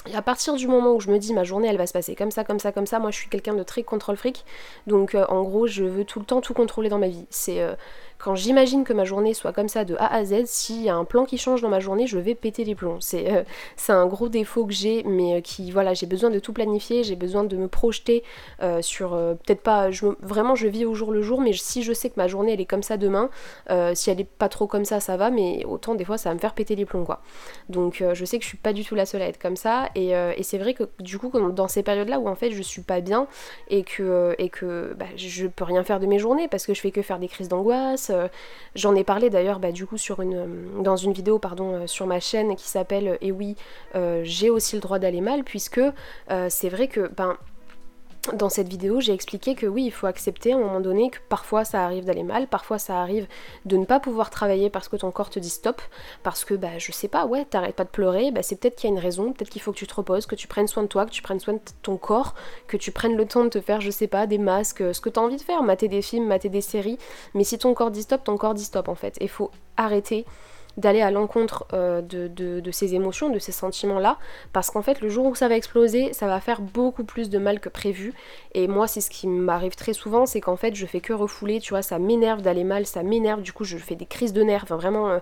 Et 0.07 0.15
à 0.15 0.21
partir 0.21 0.55
du 0.55 0.67
moment 0.67 0.93
où 0.93 0.99
je 0.99 1.09
me 1.09 1.17
dis 1.17 1.33
ma 1.33 1.43
journée 1.43 1.67
elle 1.67 1.77
va 1.77 1.87
se 1.87 1.93
passer 1.93 2.15
comme 2.15 2.29
ça, 2.29 2.43
comme 2.43 2.59
ça, 2.59 2.71
comme 2.71 2.85
ça, 2.85 2.99
moi 2.99 3.09
je 3.09 3.17
suis 3.17 3.29
quelqu'un 3.29 3.55
de 3.55 3.63
très 3.63 3.83
contrôle 3.83 4.17
fric. 4.17 4.45
Donc 4.85 5.15
euh, 5.15 5.25
en 5.29 5.43
gros 5.43 5.65
je 5.67 5.83
veux 5.83 6.05
tout 6.05 6.19
le 6.19 6.25
temps 6.25 6.41
tout 6.41 6.53
contrôler 6.53 6.89
dans 6.89 6.99
ma 6.99 7.07
vie. 7.07 7.25
C'est 7.29 7.61
euh, 7.61 7.73
quand 8.25 8.35
j'imagine 8.35 8.83
que 8.83 8.93
ma 8.93 9.05
journée 9.05 9.33
soit 9.33 9.53
comme 9.53 9.69
ça 9.69 9.85
de 9.85 9.95
A 9.95 10.13
à 10.13 10.25
Z, 10.25 10.45
s'il 10.45 10.81
y 10.81 10.89
a 10.89 10.95
un 10.95 11.05
plan 11.05 11.25
qui 11.25 11.37
change 11.37 11.61
dans 11.61 11.69
ma 11.69 11.79
journée, 11.79 12.07
je 12.07 12.17
vais 12.17 12.35
péter 12.35 12.63
les 12.63 12.75
plombs. 12.75 12.97
C'est 12.99 13.31
euh, 13.31 13.43
un 13.89 14.07
gros 14.07 14.29
défaut 14.29 14.65
que 14.65 14.73
j'ai, 14.73 15.03
mais 15.03 15.41
qui 15.41 15.71
voilà, 15.71 15.93
j'ai 15.93 16.07
besoin 16.07 16.29
de 16.29 16.39
tout 16.39 16.51
planifier, 16.51 17.03
j'ai 17.03 17.15
besoin 17.15 17.43
de 17.43 17.55
me 17.55 17.67
projeter 17.67 18.23
sur 18.81 19.11
peut-être 19.11 19.61
pas, 19.61 19.91
je, 19.91 20.07
vraiment 20.21 20.55
je 20.55 20.67
vis 20.67 20.85
au 20.85 20.95
jour 20.95 21.11
le 21.11 21.21
jour, 21.21 21.39
mais 21.39 21.53
si 21.53 21.83
je 21.83 21.93
sais 21.93 22.09
que 22.09 22.15
ma 22.17 22.27
journée 22.27 22.53
elle 22.53 22.61
est 22.61 22.65
comme 22.65 22.83
ça 22.83 22.97
demain, 22.97 23.29
si 23.93 24.09
elle 24.09 24.19
est 24.19 24.27
pas 24.27 24.49
trop 24.49 24.67
comme 24.67 24.85
ça, 24.85 24.99
ça 24.99 25.17
va, 25.17 25.29
mais 25.29 25.63
autant 25.65 25.95
des 25.95 26.03
fois 26.03 26.17
ça 26.17 26.29
va 26.29 26.35
me 26.35 26.39
faire 26.39 26.53
péter 26.53 26.75
les 26.75 26.85
plombs 26.85 27.05
quoi. 27.05 27.21
Donc 27.69 28.03
je 28.13 28.25
sais 28.25 28.37
que 28.37 28.43
je 28.43 28.49
suis 28.49 28.57
pas 28.57 28.73
du 28.73 28.83
tout 28.83 28.95
la 28.95 29.05
seule 29.05 29.21
à 29.21 29.27
être 29.27 29.41
comme 29.41 29.55
ça 29.55 29.89
euh, 29.97 30.33
et, 30.35 30.43
c'est 30.43 30.57
vrai 30.57 30.73
que 30.73 30.83
du 30.99 31.17
coup, 31.17 31.31
dans 31.51 31.67
ces 31.67 31.83
périodes-là 31.83 32.19
où 32.19 32.27
en 32.27 32.35
fait 32.35 32.51
je 32.51 32.61
suis 32.61 32.81
pas 32.81 33.01
bien 33.01 33.27
et 33.69 33.83
que, 33.83 34.03
euh, 34.03 34.35
et 34.37 34.49
que 34.49 34.93
bah, 34.97 35.05
je 35.15 35.47
peux 35.47 35.63
rien 35.63 35.83
faire 35.83 35.99
de 35.99 36.05
mes 36.05 36.19
journées 36.19 36.47
parce 36.47 36.65
que 36.65 36.73
je 36.73 36.81
fais 36.81 36.91
que 36.91 37.01
faire 37.01 37.19
des 37.19 37.27
crises 37.27 37.49
d'angoisse. 37.49 38.11
Euh, 38.15 38.27
j'en 38.75 38.95
ai 38.95 39.03
parlé 39.03 39.29
d'ailleurs 39.29 39.59
bah, 39.59 39.71
du 39.71 39.85
coup 39.85 39.97
sur 39.97 40.21
une, 40.21 40.81
dans 40.81 40.95
une 40.95 41.13
vidéo 41.13 41.39
pardon, 41.39 41.87
sur 41.87 42.07
ma 42.07 42.19
chaîne 42.19 42.55
qui 42.55 42.67
s'appelle 42.67 43.17
Et 43.21 43.31
oui, 43.31 43.55
j'ai 44.23 44.49
aussi 44.49 44.75
le 44.75 44.81
droit 44.81 44.99
d'aller 44.99 45.21
mal 45.21 45.43
puisque 45.43 45.81
c'est 46.49 46.69
vrai 46.69 46.87
que 46.87 47.09
ben, 47.15 47.37
dans 48.33 48.49
cette 48.49 48.67
vidéo, 48.67 48.99
j'ai 48.99 49.13
expliqué 49.13 49.55
que 49.55 49.65
oui, 49.65 49.85
il 49.85 49.91
faut 49.91 50.07
accepter 50.07 50.53
à 50.53 50.55
un 50.55 50.59
moment 50.59 50.79
donné 50.79 51.09
que 51.09 51.17
parfois 51.29 51.65
ça 51.65 51.83
arrive 51.83 52.05
d'aller 52.05 52.23
mal, 52.23 52.47
parfois 52.47 52.79
ça 52.79 52.99
arrive 53.01 53.27
de 53.65 53.77
ne 53.77 53.85
pas 53.85 53.99
pouvoir 53.99 54.29
travailler 54.29 54.69
parce 54.69 54.87
que 54.87 54.95
ton 54.95 55.11
corps 55.11 55.29
te 55.29 55.39
dit 55.39 55.49
stop, 55.49 55.81
parce 56.23 56.45
que 56.45 56.53
bah 56.53 56.77
je 56.77 56.91
sais 56.91 57.07
pas, 57.07 57.25
ouais, 57.25 57.45
t'arrêtes 57.45 57.75
pas 57.75 57.83
de 57.83 57.89
pleurer, 57.89 58.31
bah 58.31 58.41
c'est 58.43 58.59
peut-être 58.59 58.75
qu'il 58.75 58.89
y 58.89 58.93
a 58.93 58.95
une 58.95 59.01
raison, 59.01 59.33
peut-être 59.33 59.49
qu'il 59.49 59.61
faut 59.61 59.71
que 59.71 59.77
tu 59.77 59.87
te 59.87 59.93
reposes, 59.93 60.25
que 60.25 60.35
tu 60.35 60.47
prennes 60.47 60.67
soin 60.67 60.83
de 60.83 60.87
toi, 60.87 61.05
que 61.05 61.11
tu 61.11 61.21
prennes 61.21 61.39
soin 61.39 61.55
de 61.55 61.61
ton 61.81 61.97
corps, 61.97 62.35
que 62.67 62.77
tu 62.77 62.91
prennes 62.91 63.15
le 63.15 63.25
temps 63.25 63.43
de 63.43 63.49
te 63.49 63.61
faire, 63.61 63.81
je 63.81 63.91
sais 63.91 64.07
pas, 64.07 64.27
des 64.27 64.37
masques, 64.37 64.83
ce 64.93 65.01
que 65.01 65.09
t'as 65.09 65.21
envie 65.21 65.37
de 65.37 65.41
faire, 65.41 65.61
mater 65.63 65.87
des 65.87 66.01
films, 66.01 66.27
mater 66.27 66.49
des 66.49 66.61
séries, 66.61 66.97
mais 67.33 67.43
si 67.43 67.57
ton 67.57 67.73
corps 67.73 67.91
dit 67.91 68.03
stop, 68.03 68.23
ton 68.23 68.37
corps 68.37 68.53
dit 68.53 68.63
stop 68.63 68.87
en 68.87 68.95
fait. 68.95 69.17
Il 69.21 69.29
faut 69.29 69.51
arrêter 69.77 70.25
d'aller 70.77 71.01
à 71.01 71.11
l'encontre 71.11 71.65
euh, 71.73 72.01
de, 72.01 72.71
ces 72.71 72.95
émotions, 72.95 73.29
de 73.29 73.39
ces 73.39 73.51
sentiments-là, 73.51 74.17
parce 74.53 74.69
qu'en 74.69 74.81
fait 74.81 75.01
le 75.01 75.09
jour 75.09 75.25
où 75.25 75.35
ça 75.35 75.47
va 75.47 75.55
exploser, 75.55 76.13
ça 76.13 76.27
va 76.27 76.39
faire 76.39 76.61
beaucoup 76.61 77.03
plus 77.03 77.29
de 77.29 77.37
mal 77.37 77.59
que 77.59 77.69
prévu. 77.69 78.13
Et 78.53 78.67
moi 78.67 78.87
c'est 78.87 79.01
ce 79.01 79.09
qui 79.09 79.27
m'arrive 79.27 79.75
très 79.75 79.93
souvent, 79.93 80.25
c'est 80.25 80.41
qu'en 80.41 80.57
fait 80.57 80.75
je 80.75 80.85
fais 80.85 80.99
que 80.99 81.13
refouler, 81.13 81.59
tu 81.59 81.71
vois, 81.71 81.81
ça 81.81 81.99
m'énerve 81.99 82.41
d'aller 82.41 82.63
mal, 82.63 82.85
ça 82.85 83.03
m'énerve, 83.03 83.41
du 83.41 83.53
coup 83.53 83.63
je 83.63 83.77
fais 83.77 83.95
des 83.95 84.05
crises 84.05 84.33
de 84.33 84.43
nerfs, 84.43 84.63
enfin 84.63 84.75
vraiment 84.75 85.09
euh, 85.09 85.19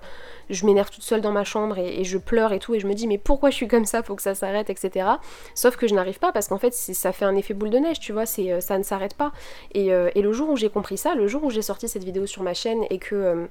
je 0.50 0.66
m'énerve 0.66 0.90
toute 0.90 1.04
seule 1.04 1.22
dans 1.22 1.32
ma 1.32 1.44
chambre 1.44 1.78
et, 1.78 2.04
je 2.04 2.18
pleure 2.18 2.54
et 2.54 2.60
tout, 2.60 2.74
et 2.76 2.80
je 2.80 2.88
me 2.88 2.94
dis 2.94 3.08
mais 3.08 3.18
pourquoi 3.18 3.50
je 3.50 3.56
suis 3.56 3.68
comme 3.68 3.86
ça, 3.86 4.04
faut 4.04 4.16
que 4.16 4.22
ça 4.22 4.36
s'arrête, 4.36 4.70
etc. 4.70 5.08
Sauf 5.56 5.78
que 5.78 5.88
je 5.88 5.94
n'arrive 5.94 6.20
pas 6.20 6.32
parce 6.32 6.48
qu'en 6.48 6.58
fait 6.58 6.74
ça 6.74 7.12
fait 7.12 7.26
un 7.26 7.36
effet 7.36 7.54
boule 7.54 7.70
de 7.70 7.78
neige, 7.78 8.00
tu 8.00 8.12
vois, 8.14 8.24
euh, 8.40 8.60
ça 8.60 8.78
ne 8.78 8.84
s'arrête 8.84 9.16
pas. 9.16 9.32
Et, 9.74 9.92
le 10.24 10.32
jour 10.32 10.50
où 10.50 10.56
j'ai 10.56 10.70
compris 10.70 10.98
ça, 10.98 11.16
le 11.16 11.28
jour 11.28 11.44
où 11.44 11.50
j'ai 11.50 11.62
sorti 11.62 11.90
cette 11.90 12.06
vidéo 12.06 12.26
sur 12.26 12.44
ma 12.44 12.54
chaîne 12.54 12.86
et 12.90 12.98
que 12.98 13.50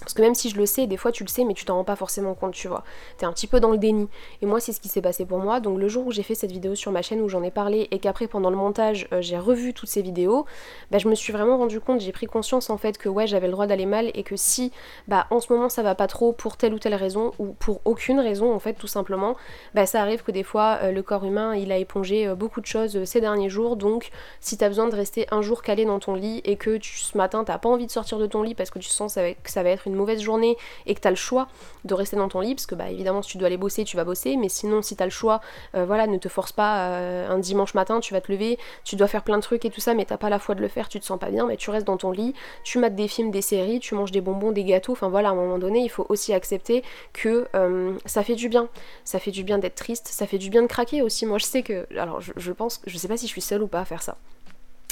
Parce 0.00 0.14
que 0.14 0.22
même 0.22 0.34
si 0.34 0.50
je 0.50 0.56
le 0.56 0.66
sais, 0.66 0.86
des 0.86 0.96
fois 0.96 1.12
tu 1.12 1.24
le 1.24 1.28
sais, 1.28 1.44
mais 1.44 1.54
tu 1.54 1.64
t'en 1.64 1.76
rends 1.76 1.84
pas 1.84 1.96
forcément 1.96 2.34
compte, 2.34 2.52
tu 2.54 2.68
vois. 2.68 2.84
T'es 3.18 3.26
un 3.26 3.32
petit 3.32 3.46
peu 3.46 3.60
dans 3.60 3.70
le 3.70 3.78
déni. 3.78 4.08
Et 4.42 4.46
moi, 4.46 4.60
c'est 4.60 4.72
ce 4.72 4.80
qui 4.80 4.88
s'est 4.88 5.02
passé 5.02 5.24
pour 5.24 5.38
moi. 5.38 5.60
Donc 5.60 5.78
le 5.78 5.88
jour 5.88 6.06
où 6.06 6.12
j'ai 6.12 6.22
fait 6.22 6.34
cette 6.34 6.52
vidéo 6.52 6.74
sur 6.74 6.92
ma 6.92 7.02
chaîne 7.02 7.20
où 7.20 7.28
j'en 7.28 7.42
ai 7.42 7.50
parlé 7.50 7.88
et 7.90 7.98
qu'après 7.98 8.26
pendant 8.26 8.50
le 8.50 8.56
montage 8.56 9.08
euh, 9.12 9.20
j'ai 9.20 9.38
revu 9.38 9.74
toutes 9.74 9.88
ces 9.88 10.02
vidéos, 10.02 10.46
bah, 10.90 10.98
je 10.98 11.08
me 11.08 11.14
suis 11.14 11.32
vraiment 11.32 11.56
rendu 11.56 11.80
compte, 11.80 12.00
j'ai 12.00 12.12
pris 12.12 12.26
conscience 12.26 12.70
en 12.70 12.76
fait 12.76 12.98
que 12.98 13.08
ouais 13.08 13.26
j'avais 13.26 13.46
le 13.46 13.52
droit 13.52 13.66
d'aller 13.66 13.86
mal 13.86 14.10
et 14.14 14.22
que 14.22 14.36
si 14.36 14.72
bah 15.08 15.26
en 15.30 15.40
ce 15.40 15.52
moment 15.52 15.68
ça 15.68 15.82
va 15.82 15.94
pas 15.94 16.06
trop 16.06 16.32
pour 16.32 16.56
telle 16.56 16.74
ou 16.74 16.78
telle 16.78 16.94
raison 16.94 17.32
ou 17.38 17.54
pour 17.58 17.80
aucune 17.84 18.20
raison 18.20 18.52
en 18.54 18.58
fait 18.58 18.74
tout 18.74 18.86
simplement, 18.86 19.36
bah 19.74 19.86
ça 19.86 20.00
arrive 20.00 20.22
que 20.22 20.32
des 20.32 20.42
fois 20.42 20.78
euh, 20.82 20.92
le 20.92 21.02
corps 21.02 21.24
humain 21.24 21.54
il 21.54 21.72
a 21.72 21.78
épongé 21.78 22.26
euh, 22.26 22.34
beaucoup 22.34 22.60
de 22.60 22.66
choses 22.66 23.04
ces 23.04 23.20
derniers 23.20 23.50
jours. 23.50 23.76
Donc 23.76 24.10
si 24.40 24.56
t'as 24.56 24.68
besoin 24.68 24.88
de 24.88 24.94
rester 24.94 25.26
un 25.30 25.42
jour 25.42 25.62
calé 25.62 25.84
dans 25.84 25.98
ton 25.98 26.14
lit 26.14 26.40
et 26.44 26.56
que 26.56 26.76
tu, 26.76 26.98
ce 26.98 27.16
matin 27.16 27.44
t'as 27.44 27.58
pas 27.58 27.68
envie 27.68 27.86
de 27.86 27.92
sortir 27.92 28.18
de 28.18 28.26
ton 28.26 28.42
lit 28.42 28.54
parce 28.54 28.70
que 28.70 28.78
tu 28.78 28.88
sens 28.88 29.14
que 29.14 29.50
ça 29.50 29.62
va 29.62 29.70
être 29.70 29.86
une 29.86 29.89
mauvaise 29.94 30.20
journée 30.20 30.56
et 30.86 30.94
que 30.94 31.00
tu 31.00 31.08
as 31.08 31.10
le 31.10 31.16
choix 31.16 31.48
de 31.84 31.94
rester 31.94 32.16
dans 32.16 32.28
ton 32.28 32.40
lit, 32.40 32.54
parce 32.54 32.66
que 32.66 32.74
bah 32.74 32.90
évidemment 32.90 33.22
si 33.22 33.30
tu 33.30 33.38
dois 33.38 33.46
aller 33.46 33.56
bosser, 33.56 33.84
tu 33.84 33.96
vas 33.96 34.04
bosser, 34.04 34.36
mais 34.36 34.48
sinon 34.48 34.82
si 34.82 34.96
tu 34.96 35.02
as 35.02 35.06
le 35.06 35.10
choix, 35.10 35.40
euh, 35.74 35.84
voilà, 35.84 36.06
ne 36.06 36.18
te 36.18 36.28
force 36.28 36.52
pas 36.52 36.88
euh, 36.88 37.28
un 37.28 37.38
dimanche 37.38 37.74
matin, 37.74 38.00
tu 38.00 38.12
vas 38.12 38.20
te 38.20 38.30
lever, 38.30 38.58
tu 38.84 38.96
dois 38.96 39.08
faire 39.08 39.22
plein 39.22 39.36
de 39.36 39.42
trucs 39.42 39.64
et 39.64 39.70
tout 39.70 39.80
ça, 39.80 39.94
mais 39.94 40.04
t'as 40.04 40.18
pas 40.18 40.30
la 40.30 40.38
foi 40.38 40.54
de 40.54 40.60
le 40.60 40.68
faire, 40.68 40.88
tu 40.88 41.00
te 41.00 41.04
sens 41.04 41.18
pas 41.18 41.30
bien, 41.30 41.46
mais 41.46 41.56
tu 41.56 41.70
restes 41.70 41.86
dans 41.86 41.96
ton 41.96 42.10
lit, 42.10 42.34
tu 42.64 42.78
mates 42.78 42.94
des 42.94 43.08
films, 43.08 43.30
des 43.30 43.42
séries, 43.42 43.80
tu 43.80 43.94
manges 43.94 44.12
des 44.12 44.20
bonbons, 44.20 44.52
des 44.52 44.64
gâteaux, 44.64 44.92
enfin 44.92 45.08
voilà, 45.08 45.28
à 45.28 45.32
un 45.32 45.36
moment 45.36 45.58
donné, 45.58 45.80
il 45.80 45.88
faut 45.90 46.06
aussi 46.08 46.32
accepter 46.32 46.82
que 47.12 47.46
euh, 47.54 47.96
ça 48.06 48.22
fait 48.22 48.34
du 48.34 48.48
bien. 48.48 48.68
Ça 49.04 49.18
fait 49.18 49.30
du 49.30 49.44
bien 49.44 49.58
d'être 49.58 49.74
triste, 49.74 50.08
ça 50.08 50.26
fait 50.26 50.38
du 50.38 50.50
bien 50.50 50.62
de 50.62 50.66
craquer 50.66 51.02
aussi. 51.02 51.26
Moi 51.26 51.38
je 51.38 51.44
sais 51.44 51.62
que. 51.62 51.86
Alors 51.98 52.20
je, 52.20 52.32
je 52.36 52.52
pense, 52.52 52.80
je 52.86 52.96
sais 52.96 53.08
pas 53.08 53.16
si 53.16 53.26
je 53.26 53.32
suis 53.32 53.40
seule 53.40 53.62
ou 53.62 53.66
pas 53.66 53.80
à 53.80 53.84
faire 53.84 54.02
ça. 54.02 54.16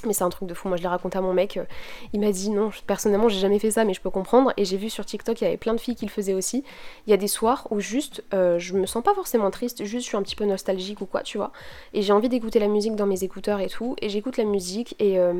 Mais 0.07 0.13
c'est 0.13 0.25
un 0.25 0.29
truc 0.29 0.49
de 0.49 0.55
fou, 0.55 0.69
moi 0.69 0.77
je 0.77 0.83
l'ai 0.83 0.89
raconté 0.89 1.19
à 1.19 1.21
mon 1.21 1.33
mec, 1.33 1.57
euh, 1.57 1.65
il 2.13 2.21
m'a 2.21 2.31
dit 2.31 2.51
non, 2.51 2.71
personnellement 2.87 3.29
j'ai 3.29 3.41
jamais 3.41 3.59
fait 3.59 3.71
ça 3.71 3.85
mais 3.85 3.95
je 3.95 4.01
peux 4.01 4.11
comprendre 4.11 4.53
et 4.57 4.65
j'ai 4.65 4.77
vu 4.77 4.91
sur 4.91 5.05
TikTok 5.05 5.41
il 5.41 5.45
y 5.45 5.47
avait 5.47 5.57
plein 5.57 5.75
de 5.75 5.81
filles 5.81 5.97
qui 5.97 6.07
le 6.07 6.11
faisaient 6.11 6.35
aussi. 6.35 6.65
Il 7.07 7.11
y 7.11 7.13
a 7.13 7.17
des 7.17 7.29
soirs 7.29 7.67
où 7.71 7.81
juste 7.81 8.25
euh, 8.35 8.59
je 8.59 8.75
me 8.75 8.87
sens 8.87 9.03
pas 9.03 9.15
forcément 9.15 9.51
triste, 9.51 9.85
juste 9.85 10.05
je 10.05 10.09
suis 10.09 10.17
un 10.17 10.23
petit 10.23 10.37
peu 10.37 10.45
nostalgique 10.45 11.01
ou 11.01 11.07
quoi 11.07 11.23
tu 11.23 11.39
vois. 11.39 11.53
Et 11.95 12.03
j'ai 12.03 12.13
envie 12.13 12.29
d'écouter 12.29 12.59
la 12.59 12.69
musique 12.69 12.97
dans 12.97 13.07
mes 13.07 13.25
écouteurs 13.25 13.61
et 13.61 13.69
tout, 13.69 13.97
et 14.01 14.09
j'écoute 14.09 14.37
la 14.37 14.45
musique 14.45 14.95
et, 14.99 15.19
euh, 15.19 15.35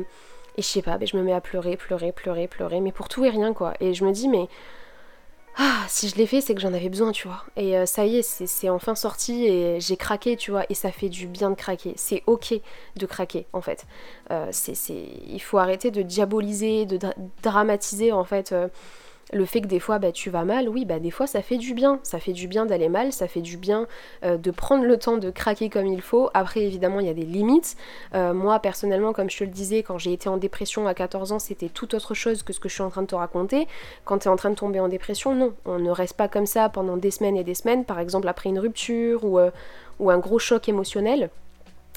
et 0.57 0.61
je 0.61 0.67
sais 0.67 0.81
pas, 0.81 0.97
ben, 0.97 1.07
je 1.07 1.17
me 1.17 1.23
mets 1.23 1.33
à 1.33 1.41
pleurer, 1.41 1.77
pleurer, 1.77 2.11
pleurer, 2.11 2.47
pleurer, 2.47 2.81
mais 2.81 2.91
pour 2.91 3.07
tout 3.07 3.25
et 3.25 3.29
rien 3.29 3.53
quoi. 3.53 3.73
Et 3.79 3.93
je 3.93 4.03
me 4.03 4.11
dis 4.11 4.27
mais 4.27 4.47
ah, 5.61 5.83
si 5.89 6.07
je 6.07 6.15
l'ai 6.15 6.25
fait, 6.25 6.39
c'est 6.39 6.55
que 6.55 6.61
j'en 6.61 6.73
avais 6.73 6.87
besoin, 6.87 7.11
tu 7.11 7.27
vois. 7.27 7.43
Et 7.57 7.77
euh, 7.77 7.85
ça 7.85 8.05
y 8.05 8.15
est, 8.15 8.21
c'est 8.21 8.69
enfin 8.69 8.95
sorti 8.95 9.45
et 9.45 9.81
j'ai 9.81 9.97
craqué, 9.97 10.37
tu 10.37 10.51
vois. 10.51 10.63
Et 10.69 10.73
ça 10.73 10.89
fait 10.89 11.09
du 11.09 11.27
bien 11.27 11.49
de 11.49 11.55
craquer. 11.55 11.93
C'est 11.97 12.23
ok 12.27 12.53
de 12.95 13.05
craquer, 13.05 13.45
en 13.51 13.59
fait. 13.59 13.85
Euh, 14.31 14.47
c'est, 14.51 14.73
il 15.27 15.39
faut 15.39 15.57
arrêter 15.57 15.91
de 15.91 16.01
diaboliser, 16.01 16.85
de 16.85 16.97
dramatiser, 17.43 18.13
en 18.13 18.23
fait. 18.23 18.53
Euh, 18.53 18.69
le 19.31 19.45
fait 19.45 19.61
que 19.61 19.67
des 19.67 19.79
fois 19.79 19.99
bah, 19.99 20.11
tu 20.11 20.29
vas 20.29 20.43
mal, 20.43 20.69
oui, 20.69 20.85
bah 20.85 20.99
des 20.99 21.11
fois 21.11 21.27
ça 21.27 21.41
fait 21.41 21.57
du 21.57 21.73
bien. 21.73 21.99
Ça 22.03 22.19
fait 22.19 22.33
du 22.33 22.47
bien 22.47 22.65
d'aller 22.65 22.89
mal, 22.89 23.13
ça 23.13 23.27
fait 23.27 23.41
du 23.41 23.57
bien 23.57 23.87
euh, 24.23 24.37
de 24.37 24.51
prendre 24.51 24.83
le 24.83 24.97
temps 24.97 25.17
de 25.17 25.29
craquer 25.29 25.69
comme 25.69 25.87
il 25.87 26.01
faut. 26.01 26.29
Après, 26.33 26.61
évidemment, 26.61 26.99
il 26.99 27.07
y 27.07 27.09
a 27.09 27.13
des 27.13 27.25
limites. 27.25 27.75
Euh, 28.15 28.33
moi, 28.33 28.59
personnellement, 28.59 29.13
comme 29.13 29.29
je 29.29 29.37
te 29.37 29.43
le 29.43 29.49
disais, 29.49 29.83
quand 29.83 29.97
j'ai 29.97 30.13
été 30.13 30.29
en 30.29 30.37
dépression 30.37 30.87
à 30.87 30.93
14 30.93 31.31
ans, 31.31 31.39
c'était 31.39 31.69
tout 31.69 31.95
autre 31.95 32.13
chose 32.13 32.43
que 32.43 32.53
ce 32.53 32.59
que 32.59 32.69
je 32.69 32.73
suis 32.73 32.83
en 32.83 32.89
train 32.89 33.01
de 33.01 33.07
te 33.07 33.15
raconter. 33.15 33.67
Quand 34.05 34.19
tu 34.19 34.27
es 34.27 34.31
en 34.31 34.35
train 34.35 34.49
de 34.49 34.55
tomber 34.55 34.79
en 34.79 34.87
dépression, 34.87 35.35
non, 35.35 35.53
on 35.65 35.79
ne 35.79 35.91
reste 35.91 36.15
pas 36.15 36.27
comme 36.27 36.45
ça 36.45 36.69
pendant 36.69 36.97
des 36.97 37.11
semaines 37.11 37.37
et 37.37 37.43
des 37.43 37.55
semaines, 37.55 37.85
par 37.85 37.99
exemple 37.99 38.27
après 38.27 38.49
une 38.49 38.59
rupture 38.59 39.23
ou, 39.23 39.39
euh, 39.39 39.51
ou 39.99 40.09
un 40.09 40.17
gros 40.17 40.39
choc 40.39 40.69
émotionnel 40.69 41.29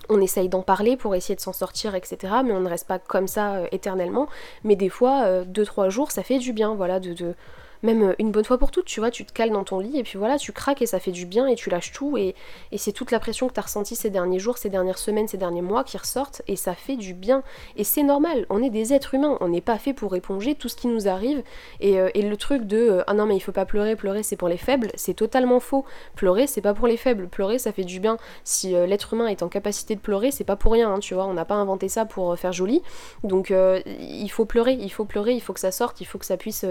on 0.08 0.20
essaye 0.20 0.48
d'en 0.48 0.62
parler 0.62 0.96
pour 0.96 1.14
essayer 1.14 1.34
de 1.34 1.40
s'en 1.40 1.52
sortir, 1.52 1.94
etc. 1.94 2.16
Mais 2.44 2.52
on 2.52 2.60
ne 2.60 2.68
reste 2.68 2.86
pas 2.86 2.98
comme 2.98 3.28
ça 3.28 3.54
euh, 3.54 3.66
éternellement. 3.72 4.28
Mais 4.64 4.76
des 4.76 4.88
fois, 4.88 5.42
2-3 5.44 5.86
euh, 5.86 5.90
jours, 5.90 6.10
ça 6.10 6.22
fait 6.22 6.38
du 6.38 6.52
bien, 6.52 6.74
voilà, 6.74 7.00
de, 7.00 7.12
de, 7.12 7.34
même 7.82 8.02
euh, 8.02 8.14
une 8.18 8.30
bonne 8.30 8.44
fois 8.44 8.58
pour 8.58 8.70
toutes, 8.70 8.86
tu 8.86 9.00
vois, 9.00 9.10
tu 9.10 9.24
te 9.24 9.32
cales 9.32 9.50
dans 9.50 9.64
ton 9.64 9.78
lit 9.78 9.98
et 9.98 10.02
puis 10.02 10.18
voilà, 10.18 10.38
tu 10.38 10.52
craques 10.52 10.82
et 10.82 10.86
ça 10.86 11.00
fait 11.00 11.10
du 11.10 11.26
bien 11.26 11.46
et 11.46 11.54
tu 11.54 11.70
lâches 11.70 11.92
tout 11.92 12.16
et, 12.16 12.34
c'est 12.76 12.92
toute 12.92 13.10
la 13.10 13.20
pression 13.20 13.48
que 13.48 13.54
tu 13.54 13.60
as 13.60 13.62
ressentie 13.62 13.94
ces 13.94 14.10
derniers 14.10 14.38
jours, 14.38 14.58
ces 14.58 14.68
dernières 14.68 14.98
semaines, 14.98 15.28
ces 15.28 15.36
derniers 15.36 15.62
mois 15.62 15.84
qui 15.84 15.96
ressortent 15.96 16.42
et 16.48 16.56
ça 16.56 16.74
fait 16.74 16.96
du 16.96 17.14
bien. 17.14 17.42
Et 17.76 17.84
c'est 17.84 18.02
normal, 18.02 18.46
on 18.50 18.62
est 18.62 18.70
des 18.70 18.92
êtres 18.92 19.14
humains, 19.14 19.36
on 19.40 19.48
n'est 19.48 19.60
pas 19.60 19.78
fait 19.78 19.92
pour 19.92 20.16
éponger 20.16 20.54
tout 20.54 20.68
ce 20.68 20.74
qui 20.74 20.88
nous 20.88 21.08
arrive 21.08 21.42
et, 21.80 22.00
euh, 22.00 22.10
le 22.14 22.36
truc 22.36 22.64
de 22.64 22.78
euh, 22.78 23.02
ah 23.08 23.14
non 23.14 23.26
mais 23.26 23.36
il 23.36 23.40
faut 23.40 23.52
pas 23.52 23.66
pleurer, 23.66 23.94
pleurer 23.94 24.22
c'est 24.22 24.36
pour 24.36 24.48
les 24.48 24.56
faibles, 24.56 24.90
c'est 24.94 25.14
totalement 25.14 25.60
faux. 25.60 25.84
Pleurer 26.16 26.46
c'est 26.46 26.60
pas 26.60 26.72
pour 26.74 26.86
les 26.86 26.96
faibles, 26.96 27.28
pleurer 27.28 27.58
ça 27.58 27.72
fait 27.72 27.84
du 27.84 28.00
bien. 28.00 28.16
Si 28.44 28.70
l'être 28.70 29.12
humain 29.12 29.26
est 29.26 29.42
en 29.42 29.48
capacité 29.48 29.94
de 29.94 30.00
pleurer, 30.00 30.30
c'est 30.30 30.44
pas 30.44 30.56
pour 30.56 30.72
rien, 30.72 30.94
hein, 30.94 30.98
tu 30.98 31.14
vois, 31.14 31.26
on 31.26 31.34
n'a 31.34 31.44
pas 31.44 31.54
inventé 31.54 31.88
ça 31.88 32.04
pour 32.04 32.36
faire 32.38 32.52
joli. 32.52 32.82
Donc 33.22 33.52
il 33.52 34.28
faut 34.28 34.44
pleurer, 34.44 34.72
il 34.72 34.90
faut 34.90 35.04
pleurer, 35.04 35.34
il 35.34 35.40
faut 35.40 35.52
que 35.52 35.60
ça 35.60 35.72
sorte, 35.72 36.00
il 36.00 36.06
faut 36.06 36.18
que 36.18 36.26
ça 36.26 36.36
puisse 36.36 36.64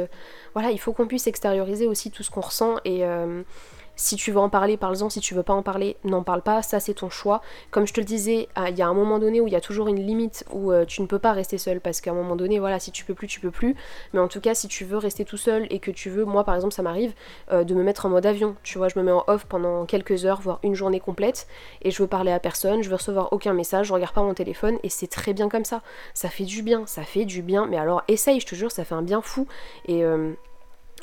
voilà, 0.54 0.72
il 0.72 0.80
faut 0.80 0.94
qu'on 0.94 1.01
puisse 1.08 1.28
extérioriser 1.28 1.88
aussi 1.88 2.12
tout 2.12 2.24
ce 2.24 2.32
qu'on 2.32 2.42
ressent 2.42 2.78
et, 2.86 3.06
euh, 3.06 3.44
si 4.02 4.16
tu 4.16 4.32
veux 4.32 4.40
en 4.40 4.50
parler, 4.50 4.78
parle-en. 4.78 5.10
Si 5.10 5.20
tu 5.20 5.36
veux 5.36 5.44
pas 5.44 5.54
en 5.54 5.62
parler, 5.62 5.96
n'en 6.04 6.24
parle 6.24 6.42
pas. 6.42 6.64
Ça, 6.64 6.80
c'est 6.80 6.96
ton 6.96 7.10
choix. 7.10 7.42
Comme 7.70 7.86
je 7.86 7.94
te 7.94 8.00
le 8.00 8.06
disais, 8.06 8.48
ah, 8.56 8.72
il 8.72 8.78
y 8.78 8.82
a 8.82 8.88
un 8.88 8.96
moment 8.96 9.20
donné 9.20 9.42
où 9.42 9.48
il 9.48 9.54
y 9.54 9.56
a 9.56 9.62
toujours 9.62 9.88
une 9.88 10.00
limite 10.04 10.44
où 10.52 10.72
euh, 10.72 10.86
tu 10.86 11.02
ne 11.02 11.08
peux 11.08 11.20
pas 11.20 11.34
rester 11.34 11.60
seul. 11.60 11.80
Parce 11.80 12.02
qu'à 12.02 12.10
un 12.10 12.16
moment 12.16 12.36
donné, 12.36 12.58
voilà, 12.58 12.80
si 12.80 12.92
tu 12.92 13.06
peux 13.06 13.14
plus, 13.14 13.28
tu 13.28 13.40
peux 13.40 13.52
plus. 13.52 13.76
Mais 14.14 14.20
en 14.20 14.28
tout 14.28 14.42
cas, 14.42 14.56
si 14.56 14.68
tu 14.68 14.86
veux 14.86 14.98
rester 14.98 15.24
tout 15.24 15.38
seul 15.38 15.68
et 15.70 15.80
que 15.80 15.92
tu 15.92 16.10
veux, 16.10 16.26
moi 16.26 16.44
par 16.44 16.56
exemple, 16.56 16.74
ça 16.74 16.82
m'arrive 16.82 17.14
euh, 17.52 17.64
de 17.64 17.76
me 17.76 17.84
mettre 17.84 18.08
en 18.08 18.10
mode 18.10 18.26
avion. 18.26 18.56
Tu 18.64 18.80
vois, 18.80 18.88
je 18.88 18.98
me 18.98 19.04
mets 19.04 19.12
en 19.12 19.24
off 19.28 19.46
pendant 19.46 19.86
quelques 19.86 20.26
heures, 20.26 20.42
voire 20.42 20.60
une 20.64 20.74
journée 20.74 21.00
complète. 21.00 21.48
Et 21.84 21.92
je 21.92 22.02
veux 22.02 22.08
parler 22.08 22.32
à 22.32 22.40
personne, 22.40 22.82
je 22.82 22.90
veux 22.90 22.96
recevoir 22.96 23.32
aucun 23.34 23.54
message, 23.54 23.88
je 23.88 23.94
regarde 23.94 24.16
pas 24.16 24.24
mon 24.24 24.34
téléphone. 24.34 24.80
Et 24.82 24.90
c'est 24.90 25.08
très 25.08 25.34
bien 25.34 25.48
comme 25.48 25.66
ça. 25.66 25.84
Ça 26.14 26.30
fait 26.30 26.46
du 26.46 26.64
bien, 26.64 26.88
ça 26.88 27.04
fait 27.04 27.26
du 27.26 27.44
bien. 27.44 27.68
Mais 27.68 27.78
alors, 27.78 28.02
essaye, 28.08 28.40
je 28.40 28.48
te 28.48 28.56
jure, 28.56 28.72
ça 28.72 28.84
fait 28.84 28.96
un 28.96 29.04
bien 29.04 29.22
fou. 29.22 29.48
Et. 29.88 30.04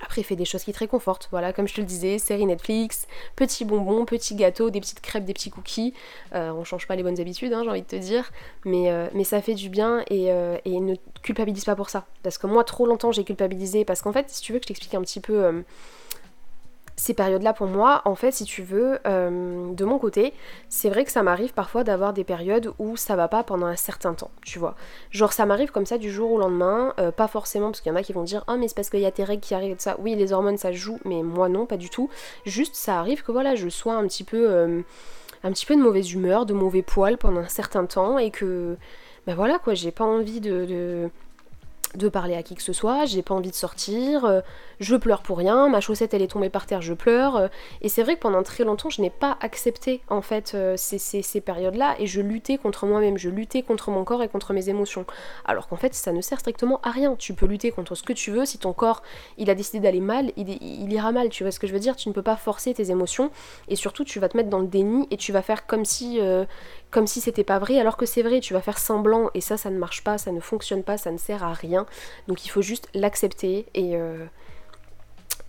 Après, 0.03 0.21
il 0.21 0.25
fait 0.25 0.37
des 0.37 0.45
choses 0.45 0.65
qui 0.65 0.73
te 0.73 0.79
réconfortent. 0.79 1.29
Voilà, 1.31 1.53
comme 1.53 1.67
je 1.67 1.75
te 1.75 1.81
le 1.81 1.87
disais, 1.87 2.19
série 2.19 2.47
Netflix, 2.47 3.07
petits 3.37 3.65
bonbons, 3.65 4.05
petits 4.05 4.35
gâteaux, 4.35 4.71
des 4.71 4.81
petites 4.81 5.01
crêpes, 5.01 5.25
des 5.25 5.35
petits 5.35 5.51
cookies. 5.51 5.95
Euh, 6.35 6.51
on 6.53 6.65
change 6.65 6.87
pas 6.87 6.97
les 6.97 7.03
bonnes 7.03 7.21
habitudes, 7.21 7.53
hein, 7.53 7.63
j'ai 7.65 7.71
envie 7.71 7.83
de 7.83 7.87
te 7.87 7.97
dire. 7.97 8.31
Mais, 8.65 8.91
euh, 8.91 9.09
mais 9.15 9.25
ça 9.25 9.41
fait 9.43 9.55
du 9.55 9.69
bien 9.69 10.05
et, 10.09 10.31
euh, 10.31 10.57
et, 10.65 10.81
ne 10.81 10.95
culpabilise 11.23 11.65
pas 11.65 11.75
pour 11.75 11.91
ça. 11.91 12.07
Parce 12.23 12.39
que 12.39 12.47
moi, 12.47 12.65
trop 12.65 12.87
longtemps, 12.87 13.13
j'ai 13.13 13.25
culpabilisé. 13.25 13.85
Parce 13.85 14.03
qu'en 14.03 14.13
fait, 14.13 14.29
si 14.31 14.41
tu 14.41 14.53
veux 14.53 14.59
que 14.59 14.65
je 14.65 14.69
t'explique 14.69 14.95
un 14.95 15.03
petit 15.03 15.21
peu 15.21 15.65
ces 16.99 17.15
périodes-là 17.15 17.53
pour 17.53 17.69
moi, 17.69 18.03
en 18.07 18.17
fait, 18.17 18.33
si 18.33 18.45
tu 18.45 18.63
veux, 18.63 18.99
euh, 19.07 19.73
de 19.73 19.85
mon 19.85 20.01
côté, 20.01 20.35
c'est 20.69 20.91
vrai 20.91 21.05
que 21.05 21.13
ça 21.13 21.23
m'arrive 21.23 21.55
parfois 21.55 21.85
d'avoir 21.85 22.13
des 22.13 22.25
périodes 22.25 22.73
où 22.81 22.97
ça 22.97 23.15
va 23.15 23.29
pas 23.29 23.45
pendant 23.45 23.67
un 23.67 23.77
certain 23.77 24.15
temps, 24.15 24.33
tu 24.45 24.59
vois. 24.59 24.75
Genre 25.13 25.33
ça 25.33 25.47
m'arrive 25.47 25.71
comme 25.71 25.87
ça 25.87 25.97
du 25.97 26.11
jour 26.11 26.33
au 26.33 26.39
lendemain, 26.39 26.93
euh, 26.99 27.13
pas 27.13 27.29
forcément 27.29 27.67
parce 27.71 27.81
qu'il 27.81 27.93
y 27.93 27.95
en 27.95 27.97
a 27.99 28.03
qui 28.03 28.13
vont 28.13 28.25
dire 28.25 28.43
ah 28.49 28.57
mais 28.57 28.67
c'est 28.67 28.75
parce 28.75 28.91
qu'il 28.91 28.99
y 28.99 29.07
a 29.07 29.13
tes 29.13 29.23
règles 29.23 29.43
qui 29.43 29.55
arrivent 29.55 29.73
et 29.73 29.77
tout 29.77 29.83
ça. 29.83 29.97
Oui, 30.01 30.17
les 30.17 30.33
hormones 30.33 30.59
ça 30.59 30.73
joue, 30.73 30.99
mais 31.05 31.23
moi 31.23 31.49
non, 31.49 31.67
pas 31.67 31.77
du 31.77 31.89
tout. 31.89 32.11
Juste 32.45 32.75
ça 32.75 32.99
arrive 32.99 33.23
que 33.23 33.31
voilà, 33.31 33.55
je 33.55 33.69
sois 33.69 33.95
un 33.95 34.07
petit 34.09 34.25
peu, 34.25 34.51
euh, 34.51 34.83
un 35.45 35.53
petit 35.53 35.67
peu 35.67 35.77
de 35.77 35.81
mauvaise 35.81 36.13
humeur, 36.13 36.47
de 36.47 36.53
mauvais 36.53 36.83
poil 36.83 37.17
pendant 37.17 37.41
un 37.41 37.49
certain 37.49 37.87
temps 37.87 38.19
et 38.19 38.33
que, 38.33 38.77
ben 39.25 39.37
voilà 39.37 39.61
quoi, 39.61 39.75
j'ai 39.75 39.93
pas 39.93 40.05
envie 40.05 40.41
de 40.41 41.11
parler 42.09 42.35
à 42.35 42.43
qui 42.43 42.55
que 42.55 42.63
ce 42.63 42.73
soit, 42.73 43.05
j'ai 43.05 43.23
pas 43.23 43.35
envie 43.35 43.51
de 43.51 43.55
sortir, 43.55 44.25
euh, 44.25 44.41
je 44.81 44.97
pleure 44.97 45.23
pour 45.23 45.39
rien, 45.39 45.69
ma 45.69 45.81
chaussette 45.81 46.15
elle 46.15 46.23
est 46.23 46.29
tombée 46.29 46.51
par 46.51 46.67
terre, 46.67 46.83
je 46.83 46.95
pleure. 46.95 47.37
Euh, 47.37 47.49
et 47.83 47.89
c'est 47.89 48.03
vrai 48.03 48.17
que 48.17 48.21
pendant 48.21 48.43
très 48.43 48.65
longtemps 48.65 48.91
je 48.91 49.01
n'ai 49.01 49.11
pas 49.11 49.37
accepté 49.41 50.03
en 50.09 50.23
fait 50.23 50.53
euh, 50.55 50.75
ces, 50.77 50.99
ces, 50.99 51.41
périodes-là 51.41 51.97
et 51.99 52.07
je 52.07 52.21
luttais 52.21 52.59
contre 52.59 52.87
moi-même, 52.87 53.17
je 53.17 53.31
luttais 53.31 53.63
contre 53.63 53.91
mon 53.91 54.05
corps 54.05 54.23
et 54.23 54.29
contre 54.29 54.53
mes 54.53 54.69
émotions. 54.69 55.07
Alors 55.45 55.69
qu'en 55.69 55.77
fait 55.77 55.95
ça 55.95 56.13
ne 56.13 56.21
sert 56.21 56.41
strictement 56.41 56.81
à 56.83 56.91
rien. 56.91 57.17
Tu 57.17 57.35
peux 57.35 57.47
lutter 57.47 57.71
contre 57.71 57.95
ce 57.95 58.03
que 58.03 58.13
tu 58.13 58.31
veux, 58.31 58.45
si 58.45 58.59
ton 58.59 58.73
corps 58.73 59.03
il 59.37 59.51
a 59.51 59.55
décidé 59.55 59.81
d'aller 59.81 60.01
mal, 60.01 60.33
il, 60.37 60.51
il, 60.51 60.93
ira 60.93 61.13
mal, 61.13 61.29
tu 61.29 61.45
vois 61.45 61.53
ce 61.53 61.59
que 61.59 61.67
je 61.67 61.73
veux 61.73 61.81
dire? 61.81 61.97
Tu 61.97 62.09
ne 62.09 62.15
peux 62.15 62.23
pas 62.23 62.37
forcer 62.37 62.75
tes 62.75 62.91
émotions 62.91 63.31
et 63.69 63.77
surtout 63.77 64.05
tu 64.05 64.21
vas 64.21 64.29
te 64.29 64.37
mettre 64.37 64.51
dans 64.51 64.61
le 64.61 64.67
déni 64.67 65.07
et 65.11 65.17
tu 65.17 65.33
vas 65.33 65.43
faire 65.43 65.67
comme 65.67 65.85
si 65.85 66.21
comme 66.91 67.07
si 67.07 67.21
c'était 67.21 67.45
pas 67.45 67.59
vrai 67.59 67.79
alors 67.79 67.97
que 67.97 68.07
c'est 68.07 68.23
vrai, 68.23 68.41
tu 68.41 68.55
vas 68.55 68.61
faire 68.61 68.79
semblant 68.79 69.31
et 69.35 69.41
ça 69.41 69.57
ça 69.57 69.71
ne 69.71 69.79
marche 69.79 70.03
pas, 70.05 70.19
ça 70.19 70.33
ne 70.33 70.41
fonctionne 70.41 70.83
pas, 70.83 70.97
ça 70.97 71.11
ne 71.11 71.19
sert 71.19 71.45
à 71.45 71.53
rien. 71.53 71.87
Donc 72.27 72.45
il 72.45 72.49
faut 72.49 72.63
juste 72.63 72.89
l'accepter 72.95 73.67
et 73.75 73.97
euh, 73.97 74.25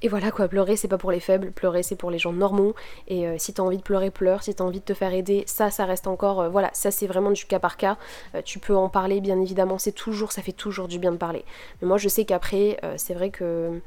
et 0.02 0.08
voilà 0.08 0.32
quoi, 0.32 0.48
pleurer 0.48 0.78
c'est 0.78 0.88
pas 0.88 0.98
pour 0.98 1.12
les 1.12 1.20
faibles, 1.20 1.52
pleurer 1.52 1.84
c'est 1.84 1.98
pour 1.98 2.10
les 2.10 2.20
gens 2.20 2.32
normaux. 2.32 2.74
Et 3.10 3.28
euh, 3.28 3.36
si 3.38 3.54
t'as 3.54 3.64
envie 3.64 3.78
de 3.78 3.84
pleurer, 3.84 4.12
pleure. 4.12 4.44
Si 4.44 4.56
t'as 4.56 4.64
envie 4.64 4.80
de 4.80 4.86
te 4.86 4.94
faire 4.94 5.14
aider, 5.14 5.44
ça, 5.46 5.72
ça 5.72 5.84
reste 5.84 6.08
encore. 6.08 6.40
Euh, 6.42 6.50
voilà, 6.50 6.70
ça 6.74 6.90
c'est 6.90 7.08
vraiment 7.08 7.32
du 7.32 7.46
cas 7.46 7.60
par 7.60 7.76
cas. 7.76 7.98
tu 8.46 8.60
peux 8.60 8.76
en 8.76 8.88
parler 8.88 9.20
bien 9.20 9.40
évidemment, 9.42 9.78
c'est 9.78 9.92
toujours, 9.92 10.32
ça 10.32 10.42
fait 10.42 10.54
toujours 10.54 10.88
du 10.88 11.00
bien 11.00 11.12
de 11.12 11.18
parler. 11.18 11.44
Mais 11.82 11.88
moi 11.88 11.98
je 11.98 12.08
sais 12.08 12.24
qu'après, 12.24 12.80
c'est 12.96 13.14
vrai 13.14 13.30
que 13.30 13.82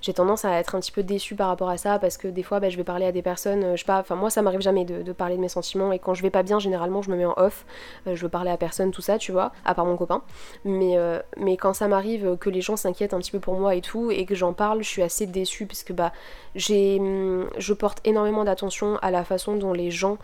j'ai 0.00 0.12
tendance 0.12 0.44
à 0.44 0.52
être 0.58 0.74
un 0.74 0.80
petit 0.80 0.92
peu 0.92 1.02
déçue 1.02 1.34
par 1.34 1.48
rapport 1.48 1.68
à 1.68 1.76
ça 1.76 1.98
parce 1.98 2.16
que 2.16 2.28
des 2.28 2.42
fois 2.42 2.60
bah, 2.60 2.68
je 2.68 2.76
vais 2.76 2.84
parler 2.84 3.06
à 3.06 3.12
des 3.12 3.22
personnes, 3.22 3.64
euh, 3.64 3.76
je 3.76 3.80
sais 3.80 3.86
pas, 3.86 3.98
enfin 3.98 4.14
moi 4.14 4.30
ça 4.30 4.42
m'arrive 4.42 4.60
jamais 4.60 4.84
de, 4.84 5.12
parler 5.12 5.36
de 5.36 5.40
mes 5.40 5.48
sentiments 5.48 5.92
et 5.92 5.98
quand 5.98 6.14
je 6.14 6.22
vais 6.22 6.30
pas 6.30 6.42
bien 6.42 6.58
généralement 6.58 7.02
je 7.02 7.10
me 7.10 7.16
mets 7.16 7.24
en 7.24 7.34
off, 7.36 7.66
euh, 8.06 8.14
je 8.14 8.22
veux 8.22 8.28
parler 8.28 8.50
à 8.50 8.56
personne, 8.56 8.90
tout 8.90 9.02
ça, 9.02 9.18
tu 9.18 9.32
vois, 9.32 9.52
à 9.64 9.74
part 9.74 9.86
mon 9.86 9.96
copain. 9.96 10.22
Mais, 10.64 10.96
euh, 10.96 11.20
quand 11.58 11.74
ça 11.74 11.88
m'arrive 11.88 12.36
que 12.36 12.50
les 12.50 12.60
gens 12.60 12.76
s'inquiètent 12.76 13.14
un 13.14 13.18
petit 13.18 13.32
peu 13.32 13.40
pour 13.40 13.54
moi 13.54 13.74
et 13.74 13.80
tout 13.80 14.10
et 14.12 14.24
que 14.24 14.34
j'en 14.34 14.52
parle, 14.52 14.82
je 14.82 14.88
suis 14.88 15.02
assez 15.02 15.26
déçue 15.26 15.66
parce 15.66 15.82
que 15.82 15.92
bah 15.92 16.12
j'ai, 16.54 16.98
hum, 17.00 17.48
je 17.58 17.72
porte 17.72 18.00
énormément 18.04 18.44
d'attention 18.44 18.96
à 19.02 19.10
la 19.10 19.24
façon 19.24 19.56
dont 19.56 19.72
les 19.72 19.90
gens 19.90 20.18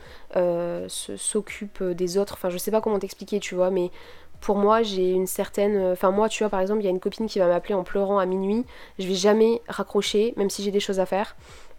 s'occupent 0.88 1.82
des 1.82 2.18
autres, 2.18 2.34
enfin 2.34 2.50
je 2.50 2.58
sais 2.58 2.70
pas 2.70 2.80
comment 2.80 2.98
t'expliquer, 2.98 3.40
tu 3.40 3.54
vois, 3.54 3.70
mais 3.70 3.90
pour 4.44 4.56
moi 4.56 4.82
j'ai 4.82 5.10
une 5.10 5.26
certaine... 5.26 5.92
Enfin 5.92 6.10
moi 6.10 6.28
tu 6.28 6.42
vois 6.42 6.50
par 6.50 6.60
exemple 6.60 6.80
il 6.80 6.84
y 6.84 6.88
a 6.88 6.90
une 6.90 7.00
copine 7.00 7.26
qui 7.26 7.38
va 7.38 7.48
m'appeler 7.48 7.74
en 7.74 7.82
pleurant 7.82 8.18
à 8.18 8.26
minuit, 8.26 8.64
je 8.98 9.08
vais 9.08 9.14
jamais 9.14 9.62
raccrocher 9.68 10.34
même 10.36 10.50
si 10.50 10.62
j'ai 10.62 10.70
des 10.70 10.80
choses 10.80 11.00
à 11.00 11.06
faire 11.06 11.34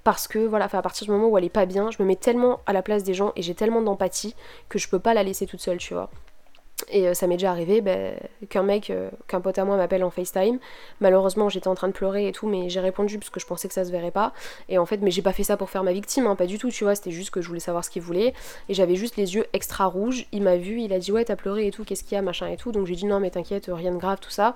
parce 0.06 0.28
que 0.28 0.38
voilà, 0.38 0.66
à 0.72 0.82
partir 0.84 1.06
du 1.06 1.12
moment 1.12 1.28
où 1.28 1.38
elle 1.38 1.46
est 1.46 1.50
pas 1.50 1.66
bien, 1.66 1.90
je 1.90 2.02
me 2.02 2.08
mets 2.08 2.16
tellement 2.16 2.60
à 2.68 2.74
la 2.74 2.84
place 2.84 3.04
des 3.04 3.16
gens 3.16 3.34
et 3.36 3.42
j'ai 3.42 3.56
tellement 3.56 3.82
d'empathie 3.82 4.36
que 4.70 4.78
je 4.78 4.88
peux 4.88 5.00
pas 5.00 5.16
la 5.16 5.24
laisser 5.24 5.48
toute 5.48 5.62
seule, 5.62 5.80
tu 5.80 5.96
vois. 5.96 6.12
Et 6.90 7.08
euh, 7.08 7.14
ça 7.14 7.26
m'est 7.28 7.36
déjà 7.36 7.52
arrivé 7.52 7.82
ben, 7.82 8.16
qu'un 8.50 8.64
mec, 8.64 8.90
euh, 8.90 9.10
qu'un 9.28 9.40
pote 9.40 9.58
à 9.58 9.66
moi 9.66 9.78
m'appelle 9.78 10.04
en 10.04 10.10
FaceTime. 10.10 10.60
Malheureusement, 11.00 11.48
j'étais 11.50 11.68
en 11.68 11.76
train 11.76 11.88
de 11.88 11.94
pleurer 11.94 12.28
et 12.28 12.32
tout, 12.32 12.48
mais 12.48 12.70
j'ai 12.70 12.82
répondu 12.82 13.18
parce 13.18 13.30
que 13.30 13.40
je 13.40 13.46
pensais 13.46 13.68
que 13.68 13.74
ça 13.74 13.86
se 13.86 13.92
verrait 13.92 14.12
pas. 14.12 14.34
Et 14.68 14.78
en 14.78 14.86
fait, 14.86 14.98
mais 14.98 15.10
j'ai 15.10 15.22
pas 15.22 15.34
fait 15.34 15.44
ça 15.44 15.56
pour 15.58 15.70
faire 15.70 15.84
ma 15.84 15.94
victime, 15.94 16.28
hein, 16.28 16.36
pas 16.36 16.46
du 16.46 16.58
tout, 16.58 16.70
tu 16.70 16.84
vois. 16.84 16.96
C'était 16.96 17.12
juste 17.12 17.32
que 17.32 17.42
je 17.42 17.48
voulais 17.48 17.60
savoir 17.62 17.84
ce 17.86 17.90
qu'il 17.90 18.02
voulait. 18.02 18.34
Et 18.68 18.74
j'avais 18.74 18.96
juste 18.96 19.16
les 19.16 19.36
yeux 19.36 19.46
extra 19.54 19.86
rouges. 19.86 20.26
Il 20.32 20.44
m'a 20.44 20.58
vu, 20.58 20.82
il 20.82 20.92
a 20.92 21.00
dit 21.00 21.12
ouais, 21.12 21.24
t'as 21.24 21.38
pleuré 21.38 21.68
et 21.68 21.72
tout, 21.72 21.86
qu'est-ce 21.86 22.04
qu'il 22.04 22.16
y 22.16 22.20
a, 22.20 22.22
machin 22.22 22.48
et 22.48 22.58
tout. 22.58 22.72
Donc 22.72 22.88
j'ai 22.88 22.96
dit 22.96 23.06
non, 23.06 23.20
mais 23.20 23.32
t'inquiète, 23.32 23.70
rien 23.72 23.92
de 23.92 23.98
grave, 23.98 24.20
tout 24.20 24.30
ça. 24.30 24.56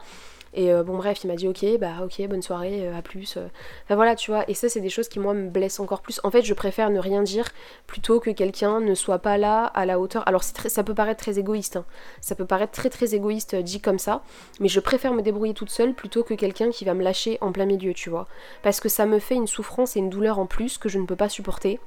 Et 0.53 0.71
euh, 0.71 0.83
bon 0.83 0.97
bref, 0.97 1.23
il 1.23 1.27
m'a 1.27 1.35
dit 1.35 1.47
ok, 1.47 1.65
bah 1.79 2.03
ok, 2.03 2.27
bonne 2.27 2.41
soirée, 2.41 2.87
à 2.87 3.01
plus. 3.01 3.37
Enfin 3.85 3.95
voilà, 3.95 4.15
tu 4.15 4.31
vois, 4.31 4.49
et 4.49 4.53
ça 4.53 4.69
c'est 4.69 4.81
des 4.81 4.89
choses 4.89 5.07
qui 5.07 5.19
moi 5.19 5.33
me 5.33 5.49
blessent 5.49 5.79
encore 5.79 6.01
plus. 6.01 6.19
En 6.23 6.31
fait, 6.31 6.41
je 6.43 6.53
préfère 6.53 6.89
ne 6.89 6.99
rien 6.99 7.23
dire 7.23 7.47
plutôt 7.87 8.19
que 8.19 8.29
quelqu'un 8.31 8.79
ne 8.79 8.93
soit 8.95 9.19
pas 9.19 9.37
là 9.37 9.65
à 9.65 9.85
la 9.85 9.99
hauteur. 9.99 10.27
Alors 10.27 10.43
ça 10.43 10.83
peut 10.83 10.93
paraître 10.93 11.21
très 11.21 11.39
égoïste, 11.39 11.77
hein. 11.77 11.85
ça 12.21 12.35
peut 12.35 12.45
paraître 12.45 12.71
très 12.73 12.89
très 12.89 13.15
égoïste 13.15 13.55
euh, 13.55 13.61
dit 13.61 13.81
comme 13.81 13.99
ça, 13.99 14.23
mais 14.59 14.67
je 14.67 14.79
préfère 14.79 15.13
me 15.13 15.21
débrouiller 15.21 15.53
toute 15.53 15.69
seule 15.69 15.93
plutôt 15.93 16.23
que 16.23 16.33
quelqu'un 16.33 16.69
qui 16.69 16.85
va 16.85 16.93
me 16.93 17.03
lâcher 17.03 17.37
en 17.41 17.51
plein 17.51 17.65
milieu, 17.65 17.93
tu 17.93 18.09
vois. 18.09 18.27
Parce 18.63 18.79
que 18.79 18.89
ça 18.89 19.05
me 19.05 19.19
fait 19.19 19.35
une 19.35 19.47
souffrance 19.47 19.95
et 19.95 19.99
une 19.99 20.09
douleur 20.09 20.39
en 20.39 20.45
plus 20.45 20.77
que 20.77 20.89
je 20.89 20.97
ne 20.97 21.05
peux 21.05 21.15
pas 21.15 21.29
supporter. 21.29 21.79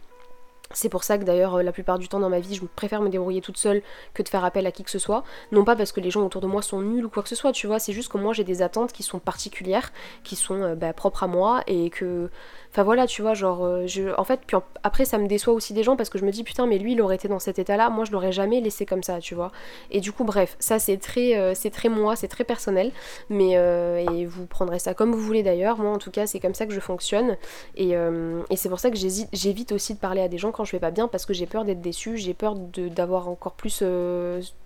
C'est 0.72 0.88
pour 0.88 1.04
ça 1.04 1.18
que 1.18 1.24
d'ailleurs 1.24 1.56
euh, 1.56 1.62
la 1.62 1.72
plupart 1.72 1.98
du 1.98 2.08
temps 2.08 2.20
dans 2.20 2.28
ma 2.28 2.40
vie 2.40 2.54
je 2.54 2.62
préfère 2.64 3.00
me 3.02 3.08
débrouiller 3.08 3.40
toute 3.40 3.56
seule 3.56 3.82
que 4.14 4.22
de 4.22 4.28
faire 4.28 4.44
appel 4.44 4.66
à 4.66 4.72
qui 4.72 4.84
que 4.84 4.90
ce 4.90 4.98
soit. 4.98 5.24
Non 5.50 5.64
pas 5.64 5.76
parce 5.76 5.92
que 5.92 6.00
les 6.00 6.10
gens 6.10 6.24
autour 6.24 6.40
de 6.40 6.46
moi 6.46 6.62
sont 6.62 6.80
nuls 6.80 7.04
ou 7.04 7.08
quoi 7.08 7.22
que 7.22 7.28
ce 7.28 7.34
soit, 7.34 7.52
tu 7.52 7.66
vois, 7.66 7.78
c'est 7.78 7.92
juste 7.92 8.10
que 8.10 8.18
moi 8.18 8.32
j'ai 8.32 8.44
des 8.44 8.62
attentes 8.62 8.92
qui 8.92 9.02
sont 9.02 9.18
particulières, 9.18 9.92
qui 10.24 10.36
sont 10.36 10.62
euh, 10.62 10.74
bah, 10.74 10.92
propres 10.92 11.22
à 11.24 11.26
moi 11.26 11.62
et 11.66 11.90
que 11.90 12.30
Enfin 12.70 12.84
voilà, 12.84 13.06
tu 13.06 13.20
vois, 13.20 13.34
genre, 13.34 13.66
euh, 13.66 13.86
je, 13.86 14.18
en 14.18 14.24
fait, 14.24 14.40
puis 14.46 14.56
après 14.82 15.04
ça 15.04 15.18
me 15.18 15.26
déçoit 15.28 15.52
aussi 15.52 15.74
des 15.74 15.82
gens 15.82 15.94
parce 15.94 16.08
que 16.08 16.16
je 16.16 16.24
me 16.24 16.30
dis 16.30 16.42
putain, 16.42 16.66
mais 16.66 16.78
lui 16.78 16.92
il 16.92 17.02
aurait 17.02 17.16
été 17.16 17.28
dans 17.28 17.38
cet 17.38 17.58
état-là, 17.58 17.90
moi 17.90 18.06
je 18.06 18.12
l'aurais 18.12 18.32
jamais 18.32 18.62
laissé 18.62 18.86
comme 18.86 19.02
ça, 19.02 19.18
tu 19.20 19.34
vois. 19.34 19.52
Et 19.90 20.00
du 20.00 20.10
coup, 20.10 20.24
bref, 20.24 20.56
ça 20.58 20.78
c'est 20.78 20.96
très, 20.96 21.54
c'est 21.54 21.68
très 21.68 21.90
moi, 21.90 22.16
c'est 22.16 22.28
très 22.28 22.44
personnel, 22.44 22.90
mais 23.28 23.52
et 23.52 24.24
vous 24.24 24.46
prendrez 24.46 24.78
ça 24.78 24.94
comme 24.94 25.12
vous 25.12 25.20
voulez 25.20 25.42
d'ailleurs. 25.42 25.76
Moi 25.76 25.92
en 25.92 25.98
tout 25.98 26.10
cas, 26.10 26.26
c'est 26.26 26.40
comme 26.40 26.54
ça 26.54 26.64
que 26.64 26.72
je 26.72 26.80
fonctionne 26.80 27.36
et, 27.76 27.90
et 27.90 28.56
c'est 28.56 28.70
pour 28.70 28.80
ça 28.80 28.90
que 28.90 28.96
j'évite 28.96 29.72
aussi 29.72 29.92
de 29.92 29.98
parler 29.98 30.22
à 30.22 30.28
des 30.28 30.38
gens 30.38 30.50
quand 30.50 30.61
je 30.64 30.72
vais 30.72 30.80
pas 30.80 30.90
bien 30.90 31.08
parce 31.08 31.26
que 31.26 31.32
j'ai 31.32 31.46
peur 31.46 31.64
d'être 31.64 31.80
déçue, 31.80 32.16
j'ai 32.16 32.34
peur 32.34 32.54
d'avoir 32.56 33.28
encore 33.28 33.52
plus 33.52 33.82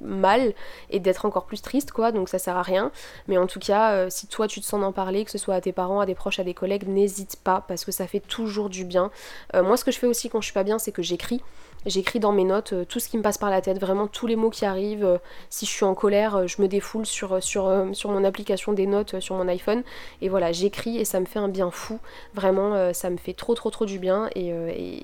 mal 0.01 0.53
et 0.91 1.01
d'être 1.01 1.25
encore 1.25 1.47
plus 1.47 1.63
triste, 1.63 1.93
quoi. 1.93 2.13
Donc 2.13 2.29
ça 2.29 2.39
sert 2.39 2.57
à 2.57 2.63
rien. 2.63 2.93
Mais 3.29 3.39
en 3.39 3.47
tout 3.47 3.61
cas, 3.61 4.09
si 4.11 4.27
toi 4.27 4.49
tu 4.49 4.61
te 4.61 4.67
sens 4.67 4.81
d'en 4.81 4.93
parler, 4.93 5.25
que 5.25 5.31
ce 5.31 5.39
soit 5.39 5.55
à 5.55 5.61
tes 5.61 5.73
parents, 5.73 6.01
à 6.01 6.07
des 6.07 6.15
proches, 6.15 6.39
à 6.39 6.45
des 6.45 6.55
collègues, 6.55 6.89
n'hésite 6.89 7.37
pas 7.43 7.65
parce 7.67 7.85
que 7.85 7.93
ça 7.93 8.07
fait 8.07 8.21
toujours 8.21 8.69
du 8.69 8.85
bien. 8.85 9.11
Euh, 9.55 9.63
moi, 9.63 9.77
ce 9.77 9.85
que 9.85 9.91
je 9.91 9.99
fais 9.99 10.07
aussi 10.07 10.29
quand 10.29 10.41
je 10.41 10.47
suis 10.47 10.55
pas 10.55 10.65
bien, 10.65 10.79
c'est 10.79 10.93
que 10.93 11.03
j'écris. 11.03 11.43
J'écris 11.87 12.21
dans 12.21 12.33
mes 12.33 12.45
notes 12.45 12.73
euh, 12.73 12.85
tout 12.85 13.01
ce 13.01 13.09
qui 13.09 13.17
me 13.17 13.23
passe 13.23 13.39
par 13.39 13.51
la 13.51 13.61
tête, 13.61 13.81
vraiment 13.81 14.07
tous 14.07 14.27
les 14.27 14.37
mots 14.37 14.51
qui 14.51 14.65
arrivent. 14.65 15.05
Euh, 15.05 15.19
si 15.51 15.67
je 15.67 15.71
suis 15.71 15.85
en 15.85 15.95
colère, 15.95 16.47
je 16.47 16.61
me 16.61 16.69
défoule 16.69 17.07
sur, 17.07 17.43
sur, 17.43 17.73
sur 17.93 18.11
mon 18.11 18.25
application 18.25 18.73
des 18.73 18.87
notes 18.87 19.21
sur 19.21 19.37
mon 19.37 19.49
iPhone. 19.49 19.83
Et 20.21 20.29
voilà, 20.29 20.53
j'écris 20.53 20.99
et 20.99 21.05
ça 21.05 21.21
me 21.21 21.27
fait 21.27 21.39
un 21.39 21.49
bien 21.49 21.71
fou. 21.71 21.99
Vraiment, 22.35 22.93
ça 22.93 23.11
me 23.11 23.17
fait 23.17 23.33
trop 23.33 23.55
trop 23.55 23.71
trop 23.71 23.87
du 23.87 23.99
bien 23.99 24.29
et, 24.35 24.53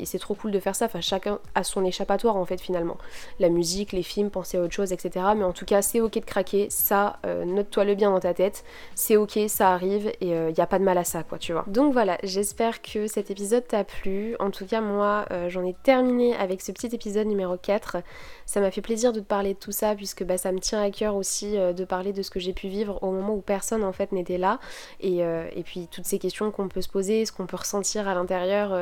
c'est 0.04 0.18
trop 0.18 0.34
cool 0.34 0.50
de 0.50 0.60
faire 0.60 0.74
ça. 0.74 0.86
Enfin, 0.86 1.00
chacun 1.00 1.38
a 1.54 1.64
son 1.64 1.84
échappatoire 1.84 2.36
en 2.36 2.44
fait 2.44 2.60
finalement. 2.60 2.98
La 3.38 3.48
musique, 3.48 3.92
les 3.92 4.02
films, 4.02 4.30
penser 4.30 4.58
à 4.58 4.62
autre 4.62 4.72
chose, 4.72 4.92
etc. 4.92 5.26
Mais 5.36 5.44
en 5.44 5.52
tout 5.52 5.64
cas, 5.64 5.82
c'est 5.82 6.00
ok 6.00 6.14
de 6.14 6.24
craquer. 6.24 6.68
Ça, 6.70 7.18
note-toi 7.46 7.84
le 7.84 7.94
bien 7.94 8.10
dans 8.10 8.20
ta 8.20 8.34
tête. 8.34 8.64
C'est 8.94 9.16
ok, 9.16 9.38
ça 9.48 9.70
arrive 9.70 10.08
et 10.20 10.28
il 10.28 10.54
n'y 10.54 10.60
a 10.60 10.66
pas 10.66 10.78
de 10.78 10.84
mal 10.84 10.98
à 10.98 11.04
ça, 11.04 11.22
quoi, 11.22 11.38
tu 11.38 11.52
vois. 11.52 11.64
Donc 11.68 11.92
voilà, 11.92 12.18
j'espère 12.22 12.82
que 12.82 13.06
cet 13.06 13.30
épisode 13.30 13.66
t'a 13.66 13.84
plu. 13.84 14.36
En 14.40 14.50
tout 14.50 14.66
cas, 14.66 14.80
moi, 14.80 15.24
euh, 15.30 15.48
j'en 15.48 15.64
ai 15.64 15.74
terminé 15.82 16.34
avec 16.36 16.60
ce 16.60 16.71
petit 16.72 16.94
épisode 16.94 17.26
numéro 17.26 17.56
4. 17.56 17.98
Ça 18.46 18.60
m'a 18.60 18.70
fait 18.70 18.80
plaisir 18.80 19.12
de 19.12 19.20
te 19.20 19.24
parler 19.24 19.54
de 19.54 19.58
tout 19.58 19.72
ça 19.72 19.94
puisque 19.94 20.24
bah, 20.24 20.38
ça 20.38 20.52
me 20.52 20.58
tient 20.58 20.82
à 20.82 20.90
cœur 20.90 21.14
aussi 21.14 21.56
euh, 21.56 21.72
de 21.72 21.84
parler 21.84 22.12
de 22.12 22.22
ce 22.22 22.30
que 22.30 22.40
j'ai 22.40 22.52
pu 22.52 22.68
vivre 22.68 23.02
au 23.02 23.12
moment 23.12 23.34
où 23.34 23.40
personne 23.40 23.84
en 23.84 23.92
fait 23.92 24.12
n'était 24.12 24.38
là. 24.38 24.58
Et, 25.00 25.24
euh, 25.24 25.46
puis 25.64 25.88
toutes 25.90 26.06
ces 26.06 26.18
questions 26.18 26.50
qu'on 26.50 26.68
peut 26.68 26.82
se 26.82 26.88
poser, 26.88 27.24
ce 27.24 27.32
qu'on 27.32 27.46
peut 27.46 27.56
ressentir 27.56 28.08
à 28.08 28.14
l'intérieur, 28.14 28.76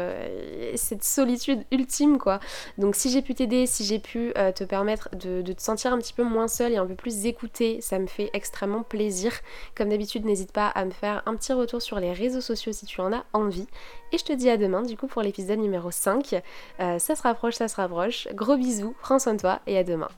cette 0.76 1.04
solitude 1.04 1.62
ultime 1.70 2.16
quoi. 2.18 2.40
Donc 2.78 2.96
si 2.96 3.10
j'ai 3.10 3.20
pu 3.20 3.34
t'aider, 3.34 3.66
si 3.66 3.84
j'ai 3.84 3.98
pu 3.98 4.32
te 4.54 4.64
permettre 4.64 5.10
de, 5.14 5.42
de 5.42 5.52
te 5.52 5.60
sentir 5.60 5.92
un 5.92 5.98
petit 5.98 6.14
peu 6.14 6.24
moins 6.24 6.48
seule 6.48 6.72
et 6.72 6.76
un 6.78 6.86
peu 6.86 6.94
plus 6.94 7.26
écoutée, 7.26 7.80
ça 7.80 7.98
me 7.98 8.06
fait 8.06 8.30
extrêmement 8.32 8.82
plaisir. 8.82 9.32
Comme 9.74 9.90
d'habitude, 9.90 10.24
n'hésite 10.24 10.52
pas 10.52 10.68
à 10.68 10.84
me 10.84 10.90
faire 10.90 11.22
un 11.26 11.36
petit 11.36 11.52
retour 11.52 11.82
sur 11.82 12.00
les 12.00 12.12
réseaux 12.12 12.40
sociaux 12.40 12.72
si 12.72 12.86
tu 12.86 13.00
en 13.00 13.12
as 13.12 13.24
envie. 13.32 13.66
Et 14.12 14.18
je 14.18 14.24
te 14.24 14.32
dis 14.32 14.50
à 14.50 14.56
demain 14.56 14.82
du 14.82 14.96
coup 14.96 15.06
pour 15.06 15.22
l'épisode 15.22 15.58
numéro 15.58 15.90
5. 15.90 16.42
Euh, 16.80 16.98
ça 16.98 17.14
se 17.14 17.22
rapproche, 17.22 17.54
ça 17.54 17.68
se 17.68 17.76
rapproche. 17.76 18.28
Gros 18.34 18.56
bisous, 18.56 18.94
prends 19.00 19.18
soin 19.18 19.34
de 19.34 19.40
toi 19.40 19.60
et 19.66 19.78
à 19.78 19.84
demain. 19.84 20.08